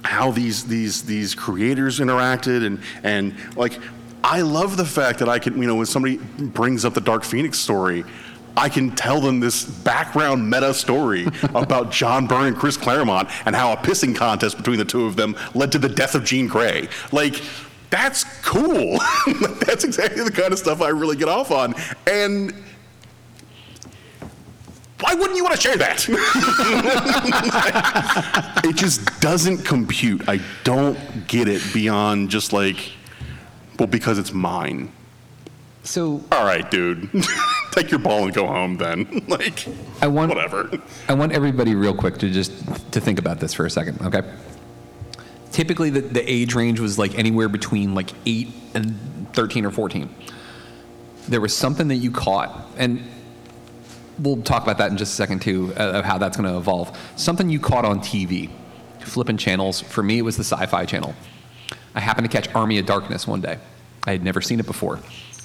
[0.03, 3.77] how these these these creators interacted and and like
[4.23, 7.23] I love the fact that I can you know when somebody brings up the Dark
[7.23, 8.05] Phoenix story,
[8.55, 13.55] I can tell them this background meta story about John Byrne and Chris Claremont and
[13.55, 16.47] how a pissing contest between the two of them led to the death of Jean
[16.47, 16.89] Grey.
[17.11, 17.41] Like,
[17.89, 18.97] that's cool.
[19.65, 21.73] that's exactly the kind of stuff I really get off on.
[22.07, 22.53] And
[24.99, 26.05] why wouldn't you want to share that?
[28.65, 30.27] it just doesn't compute.
[30.27, 32.91] I don't get it beyond just like,
[33.77, 34.91] well, because it's mine.
[35.83, 37.09] So All right, dude.
[37.71, 39.23] Take your ball and go home then.
[39.27, 39.65] like,
[40.01, 40.69] I want whatever.
[41.07, 42.51] I want everybody real quick to just
[42.91, 44.21] to think about this for a second, okay?
[45.59, 50.07] Typically, the, the age range was like anywhere between like eight and thirteen or fourteen.
[51.27, 53.03] There was something that you caught, and
[54.19, 56.57] we'll talk about that in just a second too, uh, of how that's going to
[56.57, 56.97] evolve.
[57.17, 58.49] Something you caught on TV,
[59.01, 59.81] flipping channels.
[59.81, 61.13] For me, it was the Sci-Fi Channel.
[61.93, 63.57] I happened to catch Army of Darkness one day.
[64.07, 65.01] I had never seen it before.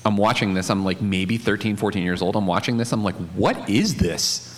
[0.07, 0.71] I'm watching this.
[0.71, 2.37] I'm like maybe 13, 14 years old.
[2.37, 2.93] I'm watching this.
[2.93, 4.54] I'm like, what is this?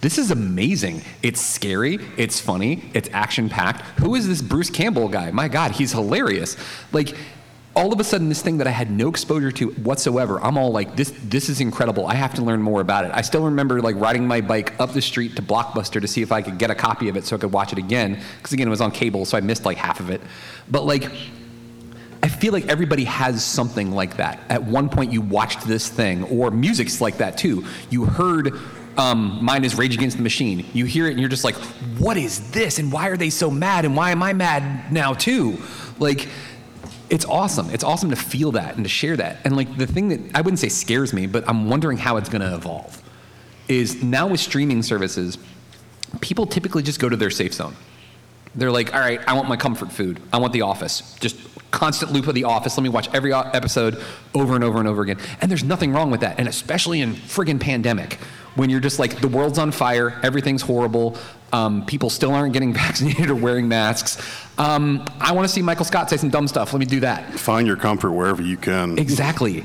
[0.00, 1.02] This is amazing.
[1.22, 1.98] It's scary.
[2.16, 2.90] It's funny.
[2.92, 3.80] It's action packed.
[4.00, 5.30] Who is this Bruce Campbell guy?
[5.30, 6.56] My God, he's hilarious.
[6.92, 7.16] Like,
[7.76, 10.70] all of a sudden, this thing that I had no exposure to whatsoever, I'm all
[10.70, 12.06] like, this, this is incredible.
[12.06, 13.10] I have to learn more about it.
[13.12, 16.30] I still remember like riding my bike up the street to Blockbuster to see if
[16.30, 18.22] I could get a copy of it so I could watch it again.
[18.38, 20.20] Because again, it was on cable, so I missed like half of it.
[20.70, 21.10] But like,
[22.22, 24.38] I feel like everybody has something like that.
[24.48, 27.66] At one point, you watched this thing, or music's like that too.
[27.90, 28.58] You heard
[28.96, 30.66] um, mine is Rage Against the Machine.
[30.72, 31.56] You hear it and you're just like,
[31.98, 32.78] what is this?
[32.78, 33.84] And why are they so mad?
[33.84, 35.58] And why am I mad now too?
[35.98, 36.28] Like,
[37.10, 37.70] it's awesome.
[37.70, 39.38] It's awesome to feel that and to share that.
[39.44, 42.28] And like the thing that I wouldn't say scares me, but I'm wondering how it's
[42.28, 43.02] going to evolve
[43.68, 45.38] is now with streaming services,
[46.20, 47.76] people typically just go to their safe zone.
[48.54, 50.20] They're like, all right, I want my comfort food.
[50.32, 51.16] I want The Office.
[51.18, 51.36] Just
[51.70, 52.76] constant loop of The Office.
[52.76, 54.00] Let me watch every episode
[54.34, 55.18] over and over and over again.
[55.40, 56.38] And there's nothing wrong with that.
[56.38, 58.18] And especially in friggin' pandemic,
[58.54, 61.16] when you're just like, the world's on fire, everything's horrible,
[61.52, 64.18] um, people still aren't getting vaccinated or wearing masks.
[64.58, 66.72] Um, I want to see Michael Scott say some dumb stuff.
[66.72, 67.38] Let me do that.
[67.38, 68.98] Find your comfort wherever you can.
[68.98, 69.64] Exactly.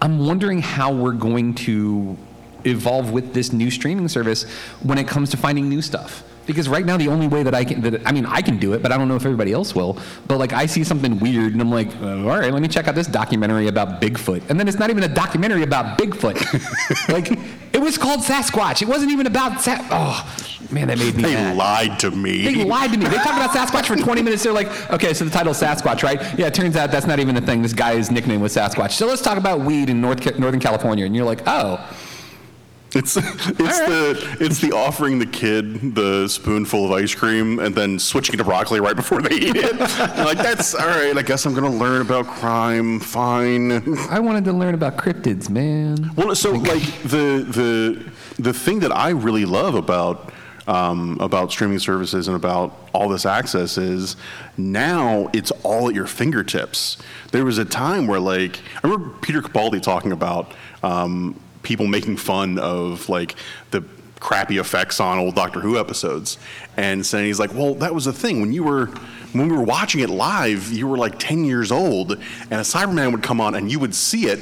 [0.00, 2.16] I'm wondering how we're going to
[2.64, 4.44] evolve with this new streaming service
[4.82, 6.24] when it comes to finding new stuff.
[6.46, 8.72] Because right now, the only way that I can, that, I mean, I can do
[8.72, 9.96] it, but I don't know if everybody else will.
[10.26, 12.88] But like, I see something weird, and I'm like, uh, all right, let me check
[12.88, 14.50] out this documentary about Bigfoot.
[14.50, 17.08] And then it's not even a documentary about Bigfoot.
[17.12, 17.30] like,
[17.72, 18.82] it was called Sasquatch.
[18.82, 21.56] It wasn't even about Sa- Oh, man, that made me They mad.
[21.56, 22.42] lied to me.
[22.44, 23.04] They lied to me.
[23.06, 24.42] They talked about Sasquatch for 20 minutes.
[24.42, 26.20] They're like, okay, so the title's Sasquatch, right?
[26.38, 27.62] Yeah, it turns out that's not even a thing.
[27.62, 28.92] This guy's nickname was Sasquatch.
[28.92, 31.06] So let's talk about weed in North Northern California.
[31.06, 31.78] And you're like, oh,
[32.94, 37.98] It's it's the it's the offering the kid the spoonful of ice cream and then
[37.98, 39.78] switching to broccoli right before they eat it.
[39.78, 41.16] like that's all right.
[41.16, 43.00] I guess I'm gonna learn about crime.
[43.00, 43.98] Fine.
[44.10, 46.10] I wanted to learn about cryptids, man.
[46.16, 50.32] Well, so like the the the thing that I really love about
[50.66, 54.16] um, about streaming services and about all this access is
[54.56, 56.98] now it's all at your fingertips.
[57.32, 62.16] There was a time where like I remember Peter Capaldi talking about um, people making
[62.16, 63.36] fun of like
[63.70, 63.84] the
[64.20, 66.38] crappy effects on old Doctor Who episodes
[66.76, 68.86] and saying he's like, well, that was the thing when you were
[69.32, 73.12] when we were watching it live, you were like 10 years old, and a Cyberman
[73.12, 74.40] would come on and you would see it,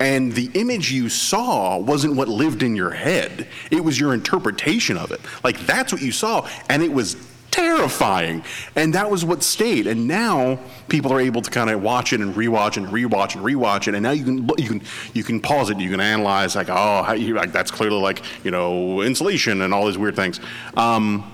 [0.00, 3.46] and the image you saw wasn't what lived in your head.
[3.70, 5.20] It was your interpretation of it.
[5.44, 7.16] Like that's what you saw, and it was
[7.56, 8.44] terrifying.
[8.74, 9.86] And that was what stayed.
[9.86, 13.44] And now people are able to kind of watch it and rewatch and rewatch and
[13.44, 13.94] rewatch it.
[13.94, 14.82] And now you can you can
[15.14, 15.80] you can pause it.
[15.80, 19.86] You can analyze like oh you, like that's clearly like you know insulation and all
[19.86, 20.40] these weird things.
[20.76, 21.32] Um,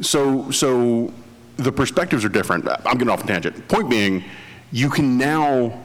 [0.00, 1.12] so so
[1.56, 2.68] the perspectives are different.
[2.68, 3.68] I'm getting off a tangent.
[3.68, 4.24] Point being,
[4.70, 5.80] you can now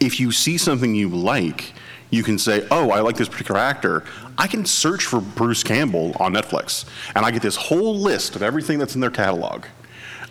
[0.00, 1.72] if you see something you like,
[2.10, 4.04] you can say, "Oh, I like this particular actor."
[4.36, 6.84] I can search for Bruce Campbell on Netflix,
[7.14, 9.64] and I get this whole list of everything that's in their catalog.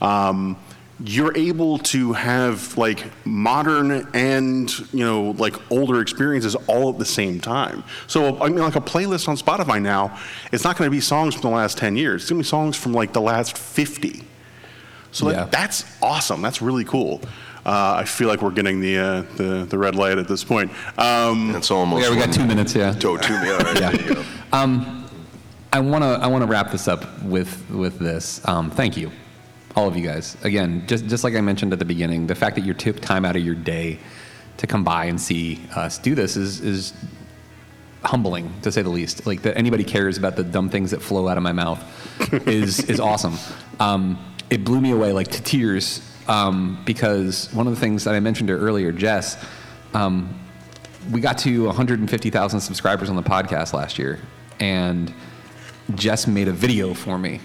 [0.01, 0.57] Um,
[1.03, 7.05] you're able to have like modern and you know like older experiences all at the
[7.05, 7.83] same time.
[8.07, 10.17] So I mean, like a playlist on Spotify now,
[10.51, 12.23] it's not going to be songs from the last ten years.
[12.23, 14.23] It's going to be songs from like the last fifty.
[15.11, 15.35] So Yeah.
[15.43, 16.41] that, that's awesome.
[16.41, 17.21] That's really cool.
[17.67, 20.71] Uh, I feel like we're getting the, uh, the the red light at this point.
[20.97, 22.01] Um, It's almost.
[22.03, 22.95] Yeah, we got one- two minutes, yeah.
[23.03, 23.51] Oh, two minutes.
[23.51, 23.91] All right, Yeah.
[23.91, 24.23] there you go.
[25.73, 28.41] I want to I want to wrap this up with with this.
[28.47, 29.11] Um, thank you,
[29.75, 30.37] all of you guys.
[30.43, 33.25] Again, just just like I mentioned at the beginning, the fact that you took time
[33.25, 33.99] out of your day
[34.57, 36.93] to come by and see us do this is is
[38.03, 39.27] humbling to say the least.
[39.27, 41.83] Like that anybody cares about the dumb things that flow out of my mouth
[42.47, 43.37] is is awesome.
[43.81, 44.17] Um,
[44.49, 48.19] it blew me away like to tears um, because one of the things that I
[48.19, 49.43] mentioned earlier, Jess.
[49.93, 50.37] Um,
[51.11, 54.19] we got to 150,000 subscribers on the podcast last year,
[54.59, 55.13] and
[55.95, 57.39] Jess made a video for me,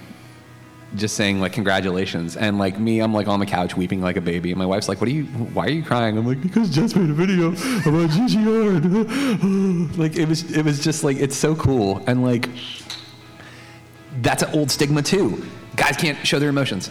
[0.97, 2.37] just saying like congratulations.
[2.37, 4.89] And like me, I'm like on the couch weeping like a baby, and my wife's
[4.89, 5.25] like, "What are you?
[5.25, 7.49] Why are you crying?" I'm like, "Because Jess made a video
[7.87, 12.49] about Yard." like it was, it was just like it's so cool, and like
[14.21, 15.45] that's an old stigma too.
[15.77, 16.91] Guys can't show their emotions.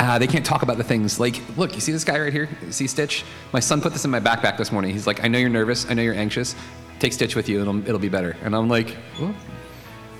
[0.00, 2.48] Uh, they can't talk about the things like, look, you see this guy right here?
[2.64, 3.24] You see Stitch?
[3.52, 4.92] My son put this in my backpack this morning.
[4.92, 5.90] He's like, I know you're nervous.
[5.90, 6.54] I know you're anxious.
[7.00, 8.36] Take Stitch with you, and it'll, it'll be better.
[8.44, 9.34] And I'm like, well,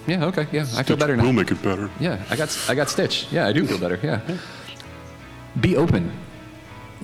[0.09, 1.22] yeah, okay, yeah, I feel better now.
[1.24, 1.91] We'll make it better.
[2.01, 3.26] Yeah, I got I got Stitch.
[3.31, 4.01] Yeah, I do feel better.
[4.03, 4.20] Yeah.
[5.61, 6.12] Be open.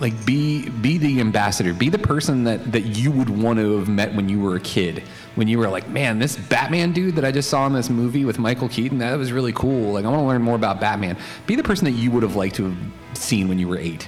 [0.04, 1.72] Like be be the ambassador.
[1.72, 4.60] Be the person that that you would want to have met when you were a
[4.60, 5.02] kid.
[5.34, 8.26] When you were like, man, this Batman dude that I just saw in this movie
[8.26, 9.94] with Michael Keaton, that was really cool.
[9.94, 11.16] Like I want to learn more about Batman.
[11.46, 12.76] Be the person that you would have liked to have
[13.14, 14.06] seen when you were 8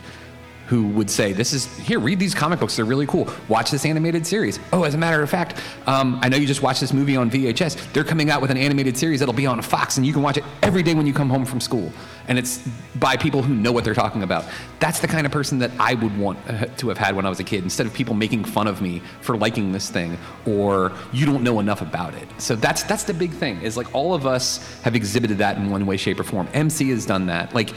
[0.67, 1.99] who would say, "This is here.
[1.99, 3.29] Read these comic books; they're really cool.
[3.49, 6.63] Watch this animated series." Oh, as a matter of fact, um, I know you just
[6.63, 7.77] watched this movie on VHS.
[7.95, 10.37] They're coming out with an animated series that'll be on Fox, and you can watch
[10.37, 11.91] it every day when you come home from school.
[12.29, 12.67] And it's
[12.97, 14.45] by people who know what they're talking about.
[14.81, 17.29] That's the kind of person that I would want uh, to have had when I
[17.29, 20.93] was a kid, instead of people making fun of me for liking this thing or
[21.13, 22.29] you don't know enough about it.
[22.39, 23.63] So that's that's the big thing.
[23.63, 26.49] Is like all of us have exhibited that in one way, shape, or form.
[26.53, 27.55] MC has done that.
[27.55, 27.73] Like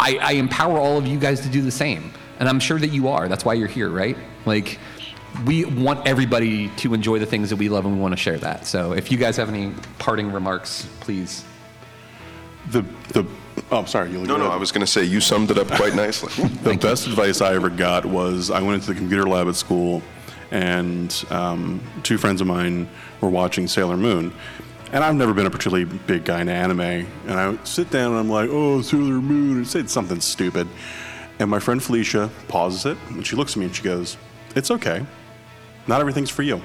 [0.00, 2.12] I, I empower all of you guys to do the same.
[2.38, 3.28] And I'm sure that you are.
[3.28, 4.16] That's why you're here, right?
[4.46, 4.78] Like,
[5.44, 8.38] we want everybody to enjoy the things that we love and we want to share
[8.38, 8.66] that.
[8.66, 11.44] So if you guys have any parting remarks, please.
[12.70, 13.26] The the
[13.70, 15.94] oh sorry you No, no, I was going to say you summed it up quite
[15.94, 16.46] nicely.
[16.62, 20.02] the best advice I ever got was I went into the computer lab at school,
[20.50, 22.88] and um, two friends of mine
[23.20, 24.32] were watching Sailor Moon.
[24.92, 26.80] And I've never been a particularly big guy in anime.
[26.80, 30.66] And I sit down and I'm like, oh, Sailor Moon, and say something stupid.
[31.38, 34.16] And my friend Felicia pauses it, and she looks at me and she goes,
[34.56, 35.06] it's okay.
[35.86, 36.60] Not everything's for you.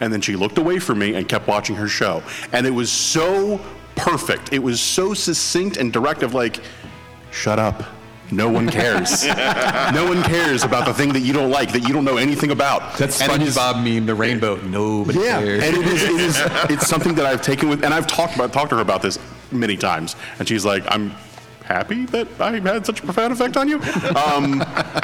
[0.00, 2.22] And then she looked away from me and kept watching her show.
[2.52, 3.60] And it was so
[4.02, 4.52] perfect.
[4.52, 6.60] It was so succinct and direct of like,
[7.30, 7.82] shut up.
[8.30, 9.24] No one cares.
[9.94, 12.50] no one cares about the thing that you don't like, that you don't know anything
[12.50, 12.96] about.
[12.96, 14.56] That's And it is- SpongeBob meme, the rainbow.
[14.56, 15.62] Nobody yeah, cares.
[15.62, 16.36] and it is, it is
[16.70, 19.18] it's something that I've taken with, and I've talked about talked to her about this
[19.50, 21.10] many times, and she's like, I'm
[21.64, 23.76] happy that I had such a profound effect on you.
[24.16, 24.58] Um,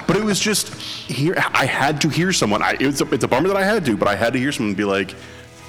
[0.07, 1.35] but it was just here.
[1.53, 2.63] I had to hear someone.
[2.63, 4.53] I, it's a, it's a bummer that I had to, but I had to hear
[4.53, 5.15] someone be like,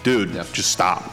[0.03, 0.45] dude, Yeah.
[0.53, 1.11] just stop.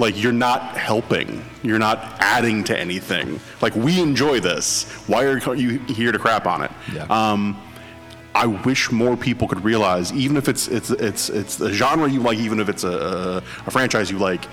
[0.00, 1.44] Like you're not helping.
[1.62, 3.38] You're not adding to anything.
[3.60, 4.84] Like we enjoy this.
[5.06, 6.70] Why are you here to crap on it?
[6.92, 7.04] Yeah.
[7.10, 7.60] Um,
[8.34, 12.20] I wish more people could realize, even if it's it's it's it's a genre you
[12.20, 14.44] like, even if it's a, a franchise you like,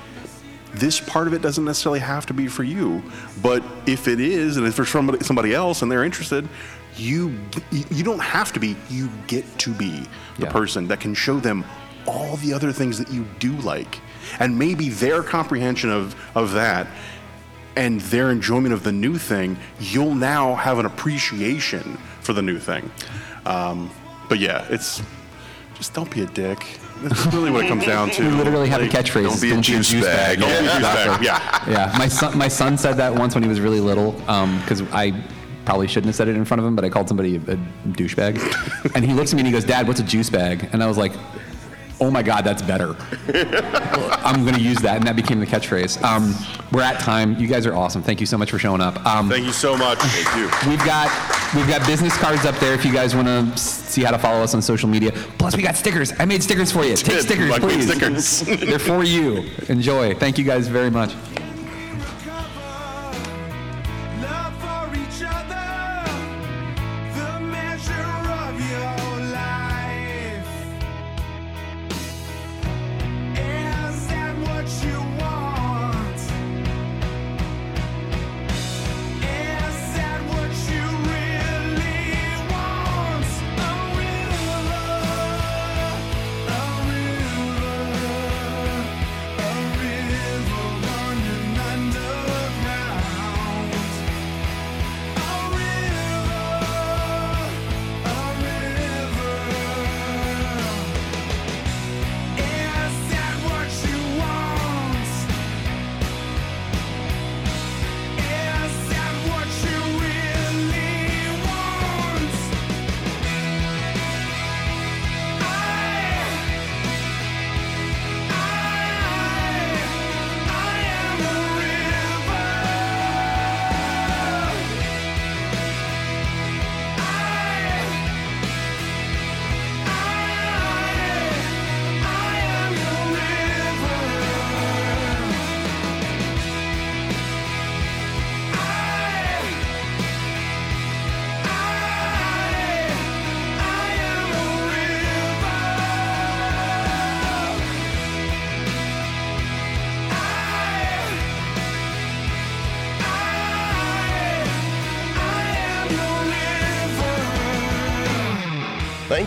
[0.74, 3.02] this part of it doesn't necessarily have to be for you.
[3.42, 6.50] But if it is, and if for somebody somebody else and they're interested,
[6.98, 7.40] you
[7.72, 8.76] you don't have to be.
[8.90, 10.06] You get to be
[10.38, 10.52] the Yeah.
[10.52, 11.64] person that can show them
[12.08, 14.00] all the other things that you do like,
[14.40, 16.88] and maybe their comprehension of of that
[17.76, 22.58] and their enjoyment of the new thing, you'll now have an appreciation for the new
[22.58, 22.90] thing.
[23.46, 23.92] Um,
[24.30, 25.02] but yeah, it's
[25.76, 26.66] just don't be a dick.
[27.04, 28.24] That's really what it comes down to.
[28.28, 29.26] we literally have a catchphrase.
[29.30, 30.40] don't be a juice bag.
[30.40, 30.80] Don't be a Yeah.
[30.82, 31.22] douchebag.
[31.24, 31.70] Yeah.
[31.70, 35.14] yeah, my son, my son said that once when he was really little, because I
[35.64, 37.58] probably shouldn't have said it in front of him, but I called somebody a, a
[37.90, 40.82] douchebag, and he looks at me and he goes, "Dad, what's a juice bag?" And
[40.82, 41.14] I was like,
[42.00, 42.96] "Oh my God, that's better."
[44.24, 46.02] I'm going to use that, and that became the catchphrase.
[46.04, 46.34] Um,
[46.72, 47.38] we're at time.
[47.40, 48.02] You guys are awesome.
[48.02, 49.04] Thank you so much for showing up.
[49.06, 50.00] Um, Thank you so much.
[50.00, 50.70] Thank you.
[50.70, 51.10] We've got
[51.56, 54.44] we've got business cards up there if you guys want to see how to follow
[54.44, 55.12] us on social media.
[55.38, 56.14] Plus, we got stickers.
[56.20, 56.96] I made stickers for you.
[56.96, 57.88] Take stickers, please.
[57.90, 58.42] stickers.
[58.62, 59.50] They're for you.
[59.70, 60.14] Enjoy.
[60.16, 61.14] Thank you guys very much.